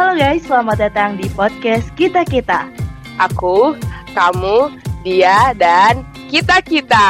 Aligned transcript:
Halo 0.00 0.16
guys, 0.16 0.48
selamat 0.48 0.76
datang 0.80 1.20
di 1.20 1.28
podcast 1.36 1.92
Kita 1.92 2.24
Kita. 2.24 2.72
Aku, 3.20 3.76
kamu, 4.16 4.72
dia, 5.04 5.52
dan 5.52 6.08
kita-kita. 6.32 7.04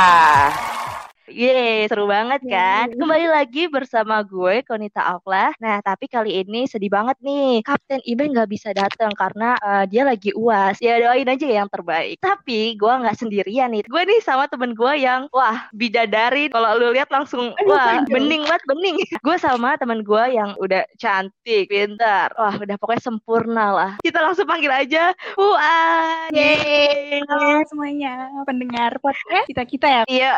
Yeay, 1.40 1.88
seru 1.88 2.04
banget 2.04 2.44
kan? 2.44 2.92
Kembali 2.92 3.24
lagi 3.32 3.64
bersama 3.64 4.20
gue, 4.20 4.60
Konita 4.60 5.00
Aflah. 5.16 5.56
Nah, 5.56 5.80
tapi 5.80 6.04
kali 6.04 6.44
ini 6.44 6.68
sedih 6.68 6.92
banget 6.92 7.16
nih. 7.24 7.64
Kapten 7.64 8.04
Ibe 8.04 8.28
nggak 8.28 8.44
bisa 8.52 8.76
datang 8.76 9.08
karena 9.16 9.56
uh, 9.64 9.88
dia 9.88 10.04
lagi 10.04 10.36
uas. 10.36 10.76
Ya 10.84 11.00
doain 11.00 11.24
aja 11.24 11.48
yang 11.48 11.64
terbaik. 11.72 12.20
Tapi 12.20 12.76
gue 12.76 12.92
nggak 12.92 13.16
sendirian 13.16 13.72
nih. 13.72 13.80
Gue 13.88 14.04
nih 14.04 14.20
sama 14.20 14.52
temen 14.52 14.76
gue 14.76 14.92
yang, 15.00 15.32
wah, 15.32 15.64
bidadari. 15.72 16.52
Kalau 16.52 16.76
lu 16.76 16.92
lihat 16.92 17.08
langsung, 17.08 17.56
wah, 17.64 18.04
bening 18.04 18.44
banget, 18.44 18.60
bening. 18.68 18.96
gue 19.24 19.36
sama 19.40 19.80
temen 19.80 20.04
gue 20.04 20.24
yang 20.36 20.52
udah 20.60 20.84
cantik, 21.00 21.72
pintar. 21.72 22.36
Wah, 22.36 22.52
udah 22.60 22.76
pokoknya 22.76 23.00
sempurna 23.00 23.66
lah. 23.72 23.92
Kita 24.04 24.20
langsung 24.20 24.44
panggil 24.44 24.76
aja 24.76 25.16
Puan. 25.32 26.36
Yeay. 26.36 27.24
Halo 27.24 27.64
semuanya 27.64 28.28
pendengar 28.44 29.00
podcast 29.00 29.48
kita-kita 29.48 29.88
ya. 29.88 30.02
Iya, 30.04 30.32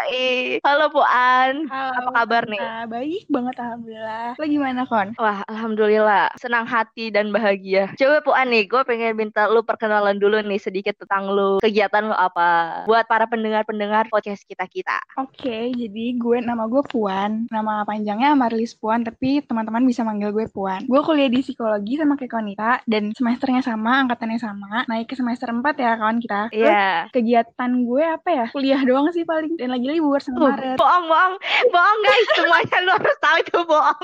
Halo 0.62 0.91
Puan, 0.92 1.72
Halo, 1.72 2.04
apa 2.04 2.10
kabar 2.20 2.44
nih? 2.44 2.60
Baik 2.84 3.24
banget 3.32 3.56
alhamdulillah. 3.64 4.36
Lo 4.36 4.44
gimana 4.44 4.84
Kon? 4.84 5.16
Wah 5.16 5.40
alhamdulillah, 5.48 6.28
senang 6.36 6.68
hati 6.68 7.08
dan 7.08 7.32
bahagia. 7.32 7.88
Coba 7.96 8.20
Puan 8.20 8.52
nih, 8.52 8.68
gue 8.68 8.84
pengen 8.84 9.16
minta 9.16 9.48
lu 9.48 9.64
perkenalan 9.64 10.20
dulu 10.20 10.44
nih 10.44 10.60
sedikit 10.60 10.92
tentang 11.00 11.32
lu, 11.32 11.64
kegiatan 11.64 12.04
lu 12.04 12.12
apa, 12.12 12.84
buat 12.84 13.08
para 13.08 13.24
pendengar-pendengar 13.24 14.12
podcast 14.12 14.44
kita 14.44 14.68
kita. 14.68 15.00
Oke, 15.16 15.48
okay, 15.48 15.64
jadi 15.72 16.12
gue 16.20 16.44
nama 16.44 16.68
gue 16.68 16.84
Puan, 16.84 17.48
nama 17.48 17.88
panjangnya 17.88 18.36
Marlis 18.36 18.76
Puan, 18.76 19.00
tapi 19.00 19.40
teman-teman 19.40 19.88
bisa 19.88 20.04
manggil 20.04 20.28
gue 20.28 20.44
Puan. 20.52 20.84
Gue 20.84 21.00
kuliah 21.00 21.32
di 21.32 21.40
psikologi 21.40 21.96
sama 21.96 22.20
kayak 22.20 22.36
Konita 22.36 22.84
dan 22.84 23.16
semesternya 23.16 23.64
sama, 23.64 24.04
angkatannya 24.04 24.36
sama, 24.36 24.84
naik 24.92 25.08
ke 25.08 25.16
semester 25.16 25.48
4 25.48 25.64
ya 25.72 25.96
kawan 25.96 26.20
kita. 26.20 26.52
Iya. 26.52 26.68
Yeah. 26.68 26.96
Kegiatan 27.16 27.70
gue 27.88 28.04
apa 28.04 28.28
ya? 28.28 28.46
Kuliah 28.52 28.80
doang 28.84 29.08
sih 29.16 29.24
paling 29.24 29.56
dan 29.56 29.72
lagi 29.72 29.88
libur 29.88 30.20
sama 30.20 30.36
uh, 30.36 30.44
Maret 30.52 30.81
bohong 30.82 31.04
bohong. 31.06 31.34
Bohong 31.70 31.98
guys. 32.02 32.26
Semuanya 32.34 32.78
lu 32.82 32.92
harus 32.98 33.18
tahu 33.22 33.36
itu 33.38 33.58
bohong. 33.62 34.00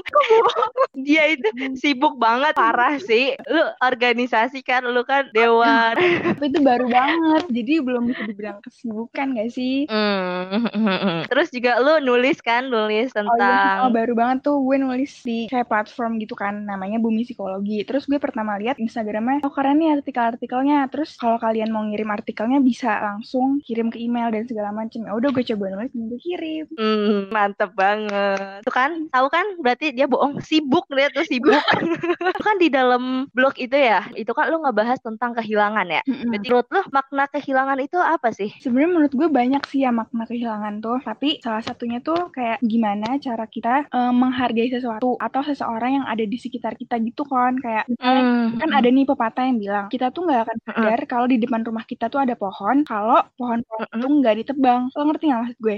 Dia 1.02 1.24
itu 1.34 1.48
sibuk 1.74 2.14
banget. 2.22 2.54
Parah 2.54 2.94
sih. 3.02 3.34
Lu 3.50 3.64
organisasi 3.82 4.62
kan 4.62 4.86
lu 4.86 5.02
kan 5.02 5.26
dewan. 5.34 5.98
Tapi 5.98 6.44
itu 6.46 6.60
baru 6.62 6.86
banget. 6.86 7.44
Jadi 7.50 7.72
belum 7.82 8.02
bisa 8.06 8.22
dibilang 8.30 8.58
kesibukan 8.62 9.34
gak 9.34 9.50
sih? 9.50 9.84
Mm. 9.88 11.26
terus 11.30 11.48
juga 11.50 11.80
lu 11.80 11.98
nulis 12.02 12.38
kan 12.44 12.68
nulis 12.68 13.10
tentang 13.10 13.34
oh, 13.34 13.40
iya. 13.40 13.84
oh, 13.88 13.90
baru 13.92 14.12
banget 14.14 14.38
tuh 14.46 14.56
gue 14.62 14.76
nulis 14.78 15.12
di 15.24 15.48
kayak 15.48 15.68
platform 15.68 16.20
gitu 16.22 16.36
kan 16.38 16.64
namanya 16.64 17.00
Bumi 17.00 17.24
Psikologi. 17.24 17.82
Terus 17.82 18.04
gue 18.06 18.20
pertama 18.20 18.56
lihat 18.60 18.76
Instagramnya 18.78 19.42
oh 19.42 19.52
keren 19.52 19.80
nih 19.80 19.98
artikel-artikelnya. 19.98 20.88
Terus 20.92 21.16
kalau 21.16 21.40
kalian 21.40 21.72
mau 21.72 21.82
ngirim 21.84 22.08
artikelnya 22.12 22.60
bisa 22.62 23.00
langsung 23.00 23.58
kirim 23.64 23.88
ke 23.88 23.98
email 23.98 24.30
dan 24.30 24.44
segala 24.44 24.70
macam 24.70 25.00
ya 25.04 25.12
udah 25.14 25.30
gue 25.32 25.44
coba 25.54 25.64
nulis 25.72 25.92
gue 25.94 26.20
kirim 26.20 26.57
Hmm, 26.78 27.30
mantep 27.30 27.70
banget. 27.76 28.64
Tuh 28.64 28.74
kan, 28.74 29.06
tahu 29.12 29.26
kan? 29.30 29.46
Berarti 29.62 29.94
dia 29.94 30.10
bohong. 30.10 30.40
Sibuk 30.42 30.86
dia 30.90 31.12
tuh 31.12 31.26
sibuk. 31.26 31.58
itu 32.34 32.42
kan 32.42 32.56
di 32.58 32.68
dalam 32.72 33.26
blog 33.34 33.54
itu 33.60 33.74
ya, 33.74 34.06
itu 34.14 34.30
kan 34.34 34.50
lu 34.50 34.62
ngebahas 34.62 34.98
tentang 35.02 35.36
kehilangan 35.36 35.86
ya. 35.86 36.02
Berarti 36.06 36.48
menurut 36.48 36.66
lu 36.72 36.82
makna 36.90 37.24
kehilangan 37.30 37.78
itu 37.82 37.98
apa 38.00 38.28
sih? 38.34 38.50
Sebenarnya 38.58 38.90
menurut 38.90 39.12
gue 39.12 39.28
banyak 39.28 39.62
sih 39.70 39.84
ya 39.84 39.90
makna 39.94 40.24
kehilangan 40.24 40.80
tuh. 40.82 40.98
Tapi 41.04 41.38
salah 41.44 41.62
satunya 41.62 42.02
tuh 42.02 42.32
kayak 42.32 42.58
gimana 42.64 43.20
cara 43.20 43.44
kita 43.46 43.86
uh, 43.92 44.12
menghargai 44.14 44.72
sesuatu 44.72 45.14
atau 45.20 45.40
seseorang 45.44 46.02
yang 46.02 46.06
ada 46.06 46.24
di 46.24 46.38
sekitar 46.40 46.74
kita 46.74 46.98
gitu 47.02 47.22
kan. 47.28 47.54
Kayak 47.60 47.84
mm. 47.98 48.58
kan 48.58 48.70
ada 48.74 48.88
nih 48.88 49.06
pepatah 49.06 49.44
yang 49.46 49.58
bilang 49.60 49.86
kita 49.92 50.10
tuh 50.10 50.26
nggak 50.26 50.40
akan 50.48 50.56
sadar 50.66 51.00
mm. 51.04 51.08
kalau 51.10 51.26
di 51.28 51.36
depan 51.38 51.62
rumah 51.62 51.84
kita 51.86 52.10
tuh 52.10 52.20
ada 52.22 52.34
pohon. 52.34 52.82
Kalau 52.82 53.20
pohon-pohon 53.36 53.86
mm. 53.92 53.96
itu 53.98 54.08
nggak 54.22 54.36
ditebang. 54.44 54.80
Lo 54.94 55.02
ngerti 55.06 55.24
nggak 55.30 55.40
maksud 55.44 55.58
gue? 55.60 55.76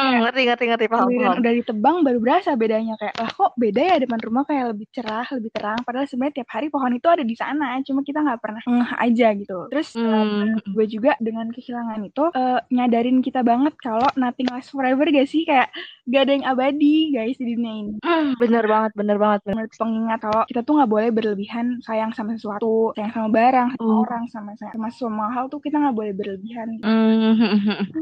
Mm 0.00 0.10
Hmm, 0.10 0.26
ngerti 0.26 0.40
ngerti 0.48 0.64
ngerti 0.72 0.86
paham 0.88 1.08
paham. 1.12 1.36
Udah 1.40 1.52
ditebang 1.54 1.96
baru 2.02 2.18
berasa 2.18 2.50
bedanya 2.56 2.94
kayak 2.96 3.14
lah 3.20 3.30
kok 3.30 3.52
beda 3.54 3.82
ya 3.84 3.96
depan 4.00 4.18
rumah 4.24 4.44
kayak 4.48 4.74
lebih 4.74 4.86
cerah, 4.90 5.26
lebih 5.36 5.50
terang. 5.52 5.80
Padahal 5.84 6.06
sebenarnya 6.08 6.34
tiap 6.42 6.50
hari 6.50 6.66
pohon 6.72 6.92
itu 6.96 7.08
ada 7.08 7.24
di 7.24 7.36
sana, 7.36 7.78
cuma 7.84 8.00
kita 8.00 8.24
nggak 8.24 8.40
pernah 8.40 8.62
ngeh 8.64 8.92
aja 8.96 9.28
gitu. 9.36 9.58
Terus 9.68 9.88
hmm. 9.94 10.08
uh, 10.08 10.46
gue 10.72 10.86
juga 10.88 11.12
dengan 11.20 11.46
kehilangan 11.52 12.00
itu 12.02 12.24
uh, 12.32 12.60
nyadarin 12.72 13.20
kita 13.20 13.44
banget 13.44 13.74
kalau 13.78 14.08
nothing 14.16 14.48
lasts 14.48 14.72
forever 14.72 15.04
gak 15.08 15.28
sih 15.28 15.44
kayak 15.44 15.68
gak 16.10 16.22
ada 16.26 16.32
yang 16.32 16.46
abadi 16.48 16.96
guys 17.14 17.36
di 17.36 17.44
dunia 17.54 17.72
ini. 17.86 17.94
Hmm, 18.02 18.34
bener 18.40 18.64
banget, 18.66 18.92
bener 18.96 19.16
banget. 19.20 19.40
Bener. 19.46 19.66
Pengingat 19.76 20.20
kalau 20.24 20.42
kita 20.48 20.60
tuh 20.64 20.74
nggak 20.80 20.90
boleh 20.90 21.10
berlebihan 21.12 21.78
sayang 21.84 22.10
sama 22.16 22.34
sesuatu, 22.34 22.96
sayang 22.96 23.12
sama 23.14 23.28
barang, 23.30 23.68
sama 23.76 23.84
hmm. 23.86 24.02
orang, 24.04 24.22
sama 24.32 24.50
sama 24.58 24.88
semua 24.90 25.28
hal 25.30 25.46
tuh 25.46 25.60
kita 25.62 25.78
nggak 25.78 25.96
boleh 25.96 26.12
berlebihan. 26.16 26.68
Hmm. 26.80 27.32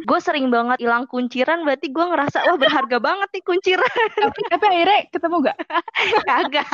gue 0.09 0.21
sering 0.23 0.49
banget 0.49 0.81
hilang 0.81 1.05
kunciran 1.09 1.63
berarti 1.67 1.88
gue 1.91 2.05
ngerasa 2.15 2.39
wah 2.49 2.59
berharga 2.61 2.99
banget 3.01 3.29
nih 3.35 3.43
kunciran. 3.45 4.09
tapi, 4.15 4.41
tapi 4.49 4.65
akhirnya 4.71 5.01
ketemu 5.11 5.37
gak? 5.51 5.59
Kagak. 6.29 6.69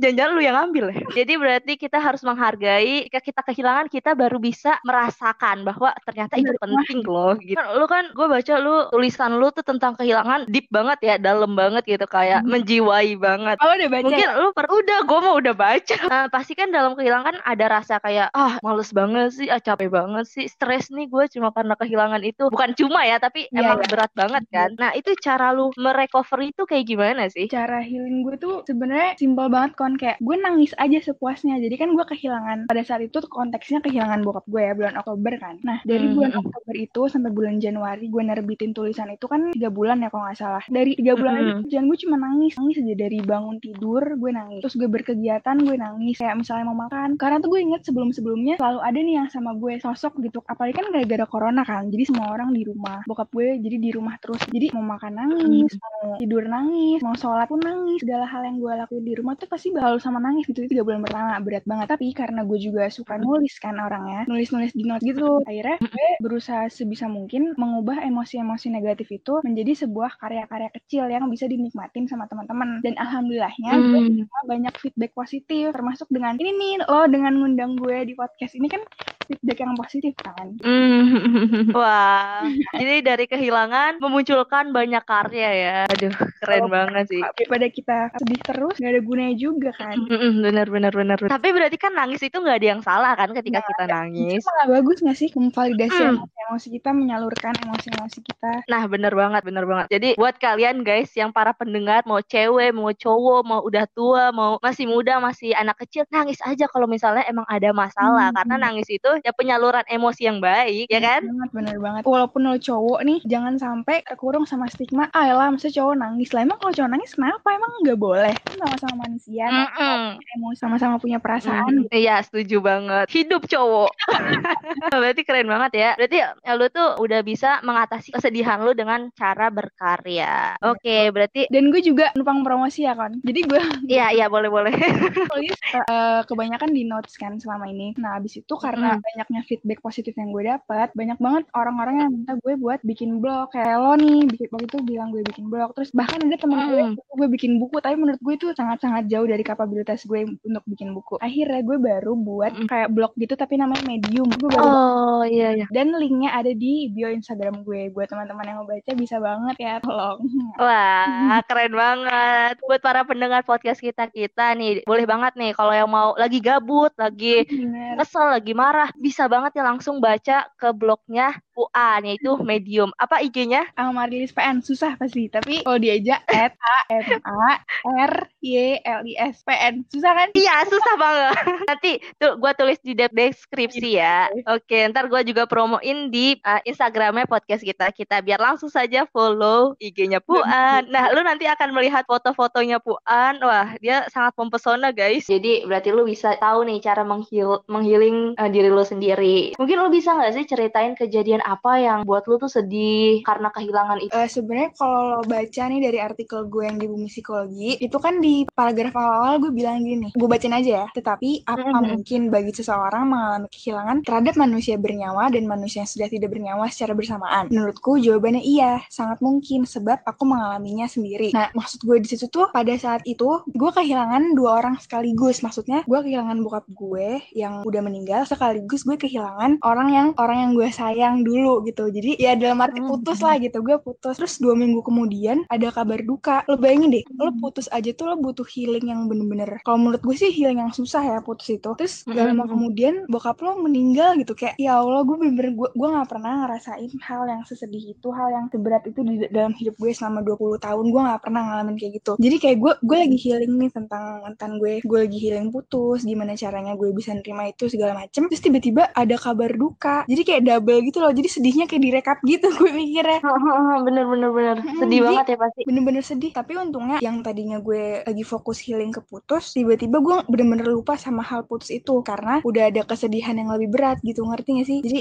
Jangan-jangan 0.00 0.32
lu 0.32 0.42
yang 0.42 0.56
ambil 0.56 0.84
ya. 0.92 1.02
Jadi 1.12 1.32
berarti 1.36 1.72
kita 1.76 1.98
harus 2.00 2.22
menghargai 2.24 3.06
ketika 3.06 3.20
kita 3.20 3.40
kehilangan 3.52 3.86
kita 3.92 4.10
baru 4.16 4.36
bisa 4.40 4.80
merasakan 4.84 5.64
bahwa 5.64 5.92
ternyata 6.04 6.36
itu 6.40 6.52
penting 6.56 7.00
loh. 7.04 7.36
Gitu. 7.36 7.56
Lu 7.56 7.86
kan 7.88 8.12
gue 8.12 8.26
baca 8.26 8.54
lu 8.60 8.88
tulisan 8.92 9.36
lu 9.36 9.48
tuh 9.52 9.64
tentang 9.64 9.96
kehilangan 9.96 10.48
deep 10.48 10.68
banget 10.68 10.98
ya, 11.04 11.14
dalam 11.16 11.52
banget 11.56 11.84
gitu 11.84 12.06
kayak 12.08 12.44
hmm. 12.44 12.50
menjiwai 12.50 13.12
banget. 13.16 13.56
Oh 13.60 13.72
udah 13.72 13.88
baca. 13.88 14.04
Mungkin 14.08 14.28
lu 14.40 14.48
per 14.52 14.66
udah 14.68 14.98
gue 15.04 15.18
mau 15.20 15.34
udah 15.36 15.54
baca. 15.56 15.96
Nah, 16.16 16.30
pasti 16.32 16.56
kan 16.56 16.70
dalam 16.70 16.94
kehilangan 16.96 17.44
ada 17.44 17.66
rasa 17.66 17.98
kayak 18.00 18.30
ah 18.32 18.56
males 18.64 18.88
banget 18.94 19.36
sih, 19.36 19.50
ah 19.50 19.60
capek 19.60 19.90
banget 19.90 20.24
sih, 20.24 20.46
stres 20.48 20.88
nih 20.88 21.10
gue 21.10 21.24
cuma 21.34 21.52
karena 21.52 21.74
kehilangan 21.76 22.22
itu. 22.24 22.48
Bukan 22.48 22.72
cuma 22.78 23.04
ya, 23.04 23.20
tapi 23.20 23.50
yeah, 23.50 23.66
emang 23.66 23.84
yeah. 23.84 23.90
berat 23.90 24.12
banget 24.16 24.35
banget 24.36 24.52
kan. 24.52 24.70
Nah 24.76 24.90
itu 24.92 25.10
cara 25.16 25.46
lu 25.56 25.72
merecover 25.80 26.40
itu 26.44 26.62
kayak 26.68 26.84
gimana 26.84 27.22
sih? 27.32 27.48
Cara 27.48 27.80
healing 27.80 28.20
gue 28.20 28.36
tuh 28.36 28.54
sebenarnya 28.68 29.16
simpel 29.16 29.48
banget 29.48 29.72
kon 29.78 29.94
kayak 29.96 30.20
gue 30.20 30.36
nangis 30.36 30.76
aja 30.76 30.98
sepuasnya. 31.00 31.56
Jadi 31.56 31.74
kan 31.80 31.88
gue 31.96 32.04
kehilangan 32.04 32.68
pada 32.68 32.82
saat 32.84 33.02
itu 33.04 33.18
konteksnya 33.24 33.80
kehilangan 33.80 34.20
bokap 34.20 34.44
gue 34.48 34.62
ya 34.62 34.72
bulan 34.76 34.94
Oktober 35.00 35.32
kan. 35.40 35.56
Nah 35.64 35.80
dari 35.88 36.06
hmm. 36.10 36.14
bulan 36.14 36.32
Oktober 36.36 36.74
itu 36.76 37.02
sampai 37.08 37.30
bulan 37.32 37.56
Januari 37.58 38.06
gue 38.12 38.22
nerbitin 38.22 38.76
tulisan 38.76 39.08
itu 39.12 39.24
kan 39.24 39.56
tiga 39.56 39.72
bulan 39.72 40.04
ya 40.04 40.12
kalau 40.12 40.28
nggak 40.28 40.38
salah. 40.38 40.64
Dari 40.68 40.92
tiga 40.98 41.16
bulan 41.16 41.34
hmm. 41.40 41.48
itu 41.64 41.64
jangan 41.72 41.86
gue 41.88 41.98
cuma 42.04 42.16
nangis 42.20 42.52
nangis 42.60 42.76
aja 42.82 42.94
dari 42.96 43.18
bangun 43.24 43.56
tidur 43.62 44.02
gue 44.04 44.30
nangis. 44.32 44.60
Terus 44.66 44.76
gue 44.76 44.88
berkegiatan 44.90 45.56
gue 45.64 45.76
nangis 45.80 46.16
kayak 46.20 46.36
misalnya 46.36 46.64
mau 46.68 46.78
makan. 46.86 47.16
Karena 47.16 47.40
tuh 47.40 47.48
gue 47.56 47.60
inget 47.62 47.82
sebelum 47.86 48.12
sebelumnya 48.12 48.60
selalu 48.60 48.80
ada 48.84 48.98
nih 48.98 49.14
yang 49.22 49.28
sama 49.32 49.56
gue 49.56 49.80
sosok 49.80 50.20
gitu. 50.20 50.44
Apalagi 50.44 50.76
kan 50.76 50.86
gara-gara 50.92 51.26
corona 51.28 51.62
kan. 51.64 51.88
Jadi 51.88 52.04
semua 52.08 52.34
orang 52.34 52.52
di 52.52 52.62
rumah. 52.66 53.00
Bokap 53.06 53.30
gue 53.32 53.56
jadi 53.62 53.76
di 53.78 53.90
rumah 53.94 54.18
terus 54.26 54.42
jadi 54.50 54.74
mau 54.74 54.82
makan 54.82 55.22
nangis 55.22 55.70
hmm. 55.70 55.78
mau 55.78 56.18
tidur 56.18 56.42
nangis 56.50 56.98
mau 56.98 57.14
sholat 57.14 57.46
pun 57.46 57.62
nangis 57.62 58.02
segala 58.02 58.26
hal 58.26 58.42
yang 58.42 58.58
gue 58.58 58.72
lakuin 58.74 59.04
di 59.06 59.14
rumah 59.14 59.38
tuh 59.38 59.46
pasti 59.46 59.70
bakal 59.70 60.02
sama 60.02 60.18
nangis 60.18 60.50
gitu 60.50 60.66
tiga 60.66 60.82
bulan 60.82 61.06
pertama 61.06 61.38
berat 61.38 61.62
banget 61.62 61.86
tapi 61.94 62.10
karena 62.10 62.42
gue 62.42 62.58
juga 62.58 62.90
suka 62.90 63.22
nulis 63.22 63.54
kan 63.62 63.78
orangnya 63.78 64.26
nulis 64.26 64.50
nulis 64.50 64.74
di 64.74 64.82
note 64.82 65.06
gitu 65.06 65.46
akhirnya 65.46 65.78
gue 65.78 66.08
berusaha 66.18 66.66
sebisa 66.66 67.06
mungkin 67.06 67.54
mengubah 67.54 68.02
emosi-emosi 68.02 68.66
negatif 68.74 69.14
itu 69.14 69.38
menjadi 69.46 69.86
sebuah 69.86 70.18
karya-karya 70.18 70.74
kecil 70.74 71.06
yang 71.06 71.30
bisa 71.30 71.46
dinikmatin 71.46 72.10
sama 72.10 72.26
teman-teman 72.26 72.82
dan 72.82 72.98
alhamdulillahnya 72.98 73.78
hmm. 73.78 74.26
gue 74.26 74.42
banyak 74.50 74.74
feedback 74.82 75.14
positif 75.14 75.70
termasuk 75.70 76.10
dengan 76.10 76.34
ini 76.34 76.50
nih 76.50 76.74
lo 76.82 77.06
dengan 77.06 77.38
ngundang 77.38 77.78
gue 77.78 78.02
di 78.02 78.18
podcast 78.18 78.58
ini 78.58 78.66
kan 78.66 78.82
feedback 79.26 79.58
yang 79.62 79.74
positif 79.76 80.12
kan. 80.18 80.56
Mm. 80.62 81.70
Wah, 81.76 82.46
jadi 82.74 83.02
dari 83.02 83.26
kehilangan 83.26 83.98
memunculkan 83.98 84.70
banyak 84.70 85.02
karya 85.02 85.50
ya. 85.50 85.78
Aduh, 85.90 86.14
keren 86.42 86.66
oh, 86.66 86.70
banget 86.70 87.04
sih. 87.10 87.22
Daripada 87.22 87.66
kita 87.68 87.96
sedih 88.22 88.40
terus, 88.42 88.74
gak 88.78 88.92
ada 88.94 89.02
gunanya 89.02 89.34
juga 89.36 89.70
kan. 89.74 89.96
bener, 90.44 90.66
bener, 90.70 90.92
bener. 90.94 91.18
Tapi 91.18 91.48
berarti 91.50 91.76
kan 91.76 91.92
nangis 91.92 92.22
itu 92.22 92.38
gak 92.38 92.58
ada 92.62 92.68
yang 92.76 92.82
salah 92.82 93.12
kan 93.18 93.34
ketika 93.34 93.60
nah, 93.60 93.66
kita 93.66 93.84
nangis. 93.90 94.40
Itu 94.42 94.50
gak 94.50 94.70
bagus 94.70 94.96
gak 95.02 95.18
sih 95.18 95.28
memvalidasi 95.34 96.02
hmm. 96.02 96.46
emosi 96.48 96.68
kita, 96.78 96.90
menyalurkan 96.94 97.54
emosi-emosi 97.66 98.18
kita. 98.22 98.52
Nah, 98.70 98.82
bener 98.86 99.12
banget, 99.12 99.42
bener 99.42 99.64
banget. 99.66 99.86
Jadi 99.90 100.08
buat 100.14 100.38
kalian 100.38 100.86
guys 100.86 101.10
yang 101.18 101.34
para 101.34 101.50
pendengar, 101.52 102.06
mau 102.06 102.22
cewek, 102.22 102.70
mau 102.70 102.90
cowok, 102.94 103.40
mau 103.42 103.60
udah 103.66 103.84
tua, 103.90 104.30
mau 104.30 104.62
masih 104.62 104.86
muda, 104.86 105.18
masih 105.18 105.52
anak 105.56 105.76
kecil, 105.82 106.06
nangis 106.08 106.38
aja 106.46 106.70
kalau 106.70 106.86
misalnya 106.86 107.26
emang 107.26 107.46
ada 107.50 107.70
masalah. 107.74 108.30
Hmm. 108.30 108.36
Karena 108.42 108.54
nangis 108.70 108.88
itu 108.88 109.10
ya 109.24 109.32
penyaluran 109.32 109.84
emosi 109.88 110.22
yang 110.28 110.38
baik 110.42 110.88
ya 110.90 111.00
kan? 111.00 111.22
banget 111.24 111.50
bener 111.52 111.76
banget. 111.80 112.02
Walaupun 112.04 112.40
lo 112.46 112.56
cowok 112.58 113.00
nih 113.04 113.18
jangan 113.24 113.54
sampai 113.56 114.02
terkurung 114.04 114.44
sama 114.44 114.66
stigma 114.68 115.08
ah 115.12 115.32
lah 115.32 115.48
masa 115.52 115.68
cowok 115.70 115.94
nangis? 115.96 116.32
Lah 116.32 116.42
emang 116.44 116.58
kalau 116.60 116.72
cowok 116.72 116.90
nangis 116.90 117.12
kenapa? 117.14 117.48
Emang 117.54 117.72
nggak 117.84 117.98
boleh. 117.98 118.34
Kan 118.46 118.54
sama-sama 118.60 118.94
manusia 119.06 119.44
Mm 119.46 119.68
-mm. 119.68 120.04
emosi 120.38 120.58
sama-sama 120.58 120.94
punya 120.98 121.18
perasaan 121.22 121.64
Hmm, 121.66 121.88
Iya 121.92 122.22
setuju 122.22 122.58
banget. 122.62 123.06
Hidup 123.10 123.46
cowok. 123.46 123.92
Berarti 125.02 125.22
keren 125.22 125.48
banget 125.48 125.72
ya. 125.76 125.90
Berarti 125.98 126.16
ya, 126.22 126.28
lu 126.56 126.66
tuh 126.72 126.88
udah 127.00 127.20
bisa 127.22 127.60
mengatasi 127.62 128.12
kesedihan 128.14 128.60
lu 128.62 128.72
dengan 128.72 129.08
cara 129.14 129.48
berkarya. 129.52 130.56
Oke 130.64 131.08
berarti 131.12 131.46
dan 131.52 131.68
gue 131.70 131.82
juga 131.82 132.10
numpang 132.16 132.42
promosi 132.42 132.86
ya 132.86 132.94
kan 132.96 133.18
jadi 133.22 133.40
gue 133.46 133.62
Iya 133.86 134.06
iya 134.16 134.26
boleh 134.26 134.48
boleh. 134.50 134.72
Tulis 135.30 135.56
eh, 135.74 136.20
kebanyakan 136.26 136.70
di 136.72 136.82
notes 136.86 137.14
kan 137.18 137.38
selama 137.38 137.68
ini. 137.70 137.92
Nah, 138.00 138.18
abis 138.18 138.40
itu 138.42 138.54
karena 138.56 138.96
Mm. 138.96 139.02
Banyaknya 139.12 139.40
feedback 139.46 139.78
positif 139.78 140.12
yang 140.14 140.30
gue 140.30 140.44
dapat, 140.44 140.90
banyak 140.92 141.18
banget 141.18 141.44
orang-orang 141.54 141.94
yang 142.02 142.10
minta 142.10 142.32
gue 142.40 142.54
buat 142.56 142.80
bikin 142.82 143.22
blog. 143.22 143.54
Kayak 143.54 143.78
lo 143.78 143.94
nih, 143.94 144.26
bikin 144.26 144.48
waktu 144.50 144.66
itu 144.66 144.78
bilang 144.82 145.08
gue 145.10 145.22
bikin 145.22 145.46
blog. 145.46 145.70
Terus 145.74 145.90
bahkan 145.92 146.18
ada 146.20 146.36
temen 146.36 146.58
gue 146.66 146.82
Mm. 146.86 146.94
gue 146.98 147.28
bikin 147.32 147.52
buku, 147.56 147.80
tapi 147.80 147.96
menurut 147.96 148.20
gue 148.20 148.34
itu 148.34 148.46
sangat-sangat 148.52 149.08
jauh 149.08 149.24
dari 149.24 149.40
kapabilitas 149.40 150.04
gue 150.04 150.26
untuk 150.42 150.64
bikin 150.66 150.92
buku. 150.92 151.16
Akhirnya 151.18 151.62
gue 151.62 151.78
baru 151.78 152.12
buat 152.14 152.52
Mm. 152.54 152.66
kayak 152.68 152.88
blog 152.92 153.12
gitu, 153.16 153.34
tapi 153.34 153.56
namanya 153.56 153.82
Medium. 153.86 154.28
Gue 154.36 154.50
baru 154.50 154.64
Oh 154.66 155.24
iya 155.24 155.54
iya 155.54 155.66
dan 155.70 155.90
linknya 155.92 156.30
ada 156.30 156.52
di 156.52 156.90
bio 156.90 157.08
Instagram 157.08 157.62
gue. 157.62 157.88
Buat 157.90 158.10
teman-teman 158.10 158.44
yang 158.44 158.56
mau 158.60 158.68
baca 158.68 158.92
bisa 158.92 159.16
banget 159.16 159.56
ya, 159.56 159.74
tolong. 159.80 160.18
Wah, 160.62 161.40
keren 161.44 161.72
banget. 161.72 162.54
Buat 162.64 162.80
para 162.80 163.02
pendengar 163.02 163.42
podcast 163.42 163.80
kita 163.80 164.08
kita 164.08 164.52
nih, 164.54 164.82
boleh 164.84 165.04
banget 165.04 165.32
nih 165.36 165.52
kalau 165.52 165.72
yang 165.72 165.88
mau 165.88 166.12
lagi 166.14 166.38
gabut, 166.38 166.92
lagi 166.96 167.44
Bener. 167.46 168.00
kesel, 168.00 168.26
lagi 168.32 168.52
marah, 168.52 168.90
bisa 168.96 169.28
banget 169.28 169.60
ya 169.60 169.64
langsung 169.64 170.00
baca 170.00 170.48
ke 170.56 170.68
blognya 170.72 171.36
Puan 171.56 172.04
yaitu 172.04 172.36
Medium. 172.44 172.92
Apa 173.00 173.24
IG-nya? 173.24 173.64
Amarilis 173.80 174.36
PN 174.36 174.60
susah 174.60 175.00
pasti 175.00 175.32
tapi 175.32 175.64
kalau 175.64 175.80
diajak 175.80 176.20
at 176.36 176.52
a 176.60 176.76
m 176.92 177.20
a 177.24 177.56
r 177.96 178.14
y 178.44 178.76
l 178.76 179.02
i 179.08 179.14
s 179.16 179.40
PN 179.40 179.88
susah 179.88 180.12
kan 180.12 180.28
Iya, 180.36 180.68
susah 180.68 180.94
banget. 181.00 181.32
Nanti 181.72 181.92
tuh 182.20 182.36
gua 182.36 182.52
tulis 182.52 182.76
di 182.84 182.92
de- 182.92 183.08
deskripsi 183.08 183.96
ya. 183.96 184.28
Oke, 184.52 184.84
ntar 184.92 185.08
gua 185.08 185.24
juga 185.24 185.48
promoin 185.48 186.12
di 186.12 186.36
uh, 186.44 186.60
Instagramnya 186.68 187.24
podcast 187.24 187.64
kita. 187.64 187.88
Kita 187.88 188.20
biar 188.20 188.36
langsung 188.36 188.68
saja 188.68 189.08
follow 189.08 189.72
IG-nya 189.80 190.20
Puan. 190.20 190.92
Nah, 190.92 191.08
lu 191.16 191.24
nanti 191.24 191.48
akan 191.48 191.72
melihat 191.72 192.04
foto-fotonya 192.04 192.82
Puan. 192.84 193.40
Wah, 193.40 193.72
dia 193.80 194.04
sangat 194.12 194.36
mempesona, 194.36 194.92
guys. 194.92 195.24
Jadi 195.24 195.64
berarti 195.64 195.94
lu 195.94 196.04
bisa 196.04 196.36
tahu 196.36 196.68
nih 196.68 196.84
cara 196.84 197.06
menghil 197.06 197.64
menghealing 197.70 198.36
uh, 198.36 198.50
diri 198.50 198.68
lu 198.68 198.82
sendiri. 198.82 199.56
Mungkin 199.56 199.76
lu 199.80 199.88
bisa 199.88 200.12
nggak 200.12 200.34
sih 200.36 200.44
ceritain 200.44 200.92
kejadian 200.98 201.45
apa 201.46 201.78
yang 201.78 201.98
buat 202.02 202.26
lu 202.26 202.36
tuh 202.36 202.50
sedih 202.50 203.22
karena 203.22 203.54
kehilangan 203.54 204.02
itu? 204.02 204.10
Eh, 204.10 204.26
sebenarnya 204.26 204.74
kalau 204.74 205.00
lo 205.14 205.20
baca 205.22 205.62
nih 205.70 205.78
dari 205.78 205.98
artikel 206.02 206.50
gue 206.50 206.66
yang 206.66 206.76
di 206.76 206.90
Bumi 206.90 207.06
Psikologi 207.06 207.78
itu 207.78 207.94
kan 208.02 208.18
di 208.18 208.42
paragraf 208.50 208.90
awal-awal 208.90 209.38
gue 209.38 209.52
bilang 209.54 209.78
gini 209.78 210.10
gue 210.10 210.28
bacain 210.28 210.50
aja 210.50 210.82
ya. 210.82 210.86
Tetapi 210.90 211.46
apa 211.46 211.62
Mhm. 211.70 211.86
mungkin 211.86 212.20
bagi 212.28 212.50
seseorang 212.50 213.04
mengalami 213.06 213.46
kehilangan 213.46 214.02
terhadap 214.02 214.34
manusia 214.34 214.74
bernyawa 214.74 215.30
dan 215.30 215.46
manusia 215.46 215.86
yang 215.86 215.90
sudah 215.90 216.08
tidak 216.10 216.34
bernyawa 216.34 216.66
secara 216.66 216.98
bersamaan? 216.98 217.46
Menurutku 217.46 218.02
jawabannya 218.02 218.42
iya. 218.42 218.82
Sangat 218.90 219.22
mungkin 219.22 219.62
sebab 219.62 220.02
aku 220.02 220.26
mengalaminya 220.26 220.90
sendiri. 220.90 221.30
Nah 221.30 221.54
maksud 221.54 221.86
gue 221.86 222.02
di 222.02 222.08
situ 222.10 222.26
tuh 222.26 222.50
pada 222.50 222.74
saat 222.74 223.06
itu 223.06 223.46
gue 223.46 223.70
kehilangan 223.70 224.34
dua 224.34 224.58
orang 224.58 224.74
sekaligus. 224.82 225.46
Maksudnya 225.46 225.86
gue 225.86 226.00
kehilangan 226.02 226.42
bokap 226.42 226.66
gue 226.74 227.22
yang 227.38 227.62
udah 227.62 227.82
meninggal 227.86 228.26
sekaligus 228.26 228.82
gue 228.82 228.98
kehilangan 228.98 229.62
orang 229.62 229.88
yang 229.94 230.08
orang 230.18 230.38
yang 230.42 230.52
gue 230.58 230.68
sayang 230.72 231.22
dulu 231.22 231.35
gitu. 231.64 231.84
Jadi 231.88 232.10
ya 232.16 232.32
dalam 232.34 232.58
arti 232.62 232.80
Hmm. 232.80 232.88
putus 232.90 233.18
lah 233.20 233.36
gitu. 233.36 233.58
Gue 233.60 233.76
putus. 233.80 234.16
Terus 234.16 234.38
dua 234.38 234.54
minggu 234.54 234.80
kemudian 234.80 235.44
ada 235.48 235.68
kabar 235.70 236.00
duka. 236.00 236.42
Lo 236.46 236.56
bayangin 236.56 236.90
deh 236.92 237.04
lo 237.16 237.30
Hmm. 237.30 237.40
putus 237.40 237.66
aja 237.68 237.90
tuh 237.92 238.06
lo 238.06 238.16
butuh 238.16 238.46
healing 238.46 238.86
yang 238.86 239.08
bener-bener 239.10 239.60
kalau 239.62 239.78
menurut 239.78 240.00
gue 240.00 240.16
sih 240.16 240.30
healing 240.30 240.60
yang 240.60 240.72
susah 240.72 241.02
ya 241.02 241.18
putus 241.20 241.48
itu. 241.50 241.70
Terus 241.76 242.04
gak 242.06 242.24
lama 242.32 242.44
Hmm. 242.44 242.52
kemudian 242.56 242.94
bokap 243.08 243.38
lo 243.42 243.58
meninggal 243.60 244.16
gitu. 244.16 244.32
Kayak 244.32 244.54
ya 244.56 244.78
Allah 244.78 245.02
gue 245.02 245.16
bener-bener 245.16 245.52
gue 245.52 245.68
gue 245.72 245.88
nggak 245.88 246.08
pernah 246.08 246.32
ngerasain 246.46 246.90
hal 247.02 247.22
yang 247.26 247.42
sesedih 247.44 247.96
itu 247.96 248.08
hal 248.12 248.28
yang 248.30 248.46
seberat 248.48 248.82
itu 248.86 249.00
di 249.02 249.26
dalam 249.28 249.52
hidup 249.52 249.74
gue 249.76 249.90
selama 249.92 250.20
20 250.22 250.58
tahun. 250.58 250.84
Gue 250.88 251.00
nggak 251.02 251.20
pernah 251.22 251.42
ngalamin 251.42 251.76
kayak 251.76 251.92
gitu. 252.00 252.12
Jadi 252.16 252.36
kayak 252.38 252.56
gue 252.60 252.72
gue 252.82 252.96
lagi 252.96 253.18
healing 253.18 253.52
nih 253.56 253.70
tentang 253.72 254.22
mantan 254.22 254.58
gue. 254.58 254.80
Gue 254.82 254.98
lagi 255.04 255.18
healing 255.18 255.48
putus 255.50 256.04
gimana 256.04 256.36
caranya 256.36 256.76
gue 256.76 256.90
bisa 256.92 257.12
nerima 257.12 257.48
itu 257.48 257.66
segala 257.66 257.96
macem. 257.96 258.28
Terus 258.28 258.42
tiba-tiba 258.42 258.90
ada 258.92 259.16
kabar 259.16 259.50
duka. 259.52 259.96
Jadi 260.06 260.22
kayak 260.22 260.42
double 260.46 260.80
gitu 260.84 260.98
loh. 261.00 261.12
Jadi 261.12 261.25
sedihnya 261.26 261.64
kayak 261.64 261.82
direkap 261.82 262.16
gitu 262.22 262.48
gue 262.50 262.70
mikirnya. 262.70 263.20
Bener 263.86 264.04
bener 264.04 264.30
bener. 264.30 264.56
Mm-mm, 264.58 264.78
sedih 264.78 264.98
jadi- 264.98 265.06
banget 265.06 265.26
ya 265.26 265.36
pasti. 265.38 265.60
bener-bener 265.64 266.02
sedih. 266.02 266.30
Tapi 266.30 266.52
untungnya 266.56 266.96
yang 266.98 267.20
tadinya 267.20 267.58
gue 267.58 268.02
lagi 268.02 268.22
fokus 268.22 268.58
healing 268.58 268.90
ke 268.90 269.00
putus 269.00 269.52
tiba-tiba 269.52 269.98
gue 269.98 270.16
bener-bener 270.26 270.66
lupa 270.66 270.94
sama 270.96 271.20
hal 271.20 271.44
putus 271.44 271.70
itu. 271.70 272.02
Karena 272.02 272.40
udah 272.42 272.64
ada 272.66 272.82
kesedihan 272.82 273.34
yang 273.34 273.50
lebih 273.50 273.68
berat 273.70 273.98
gitu 274.00 274.22
ngerti 274.22 274.48
gak 274.56 274.66
sih? 274.66 274.78
Jadi 274.80 275.00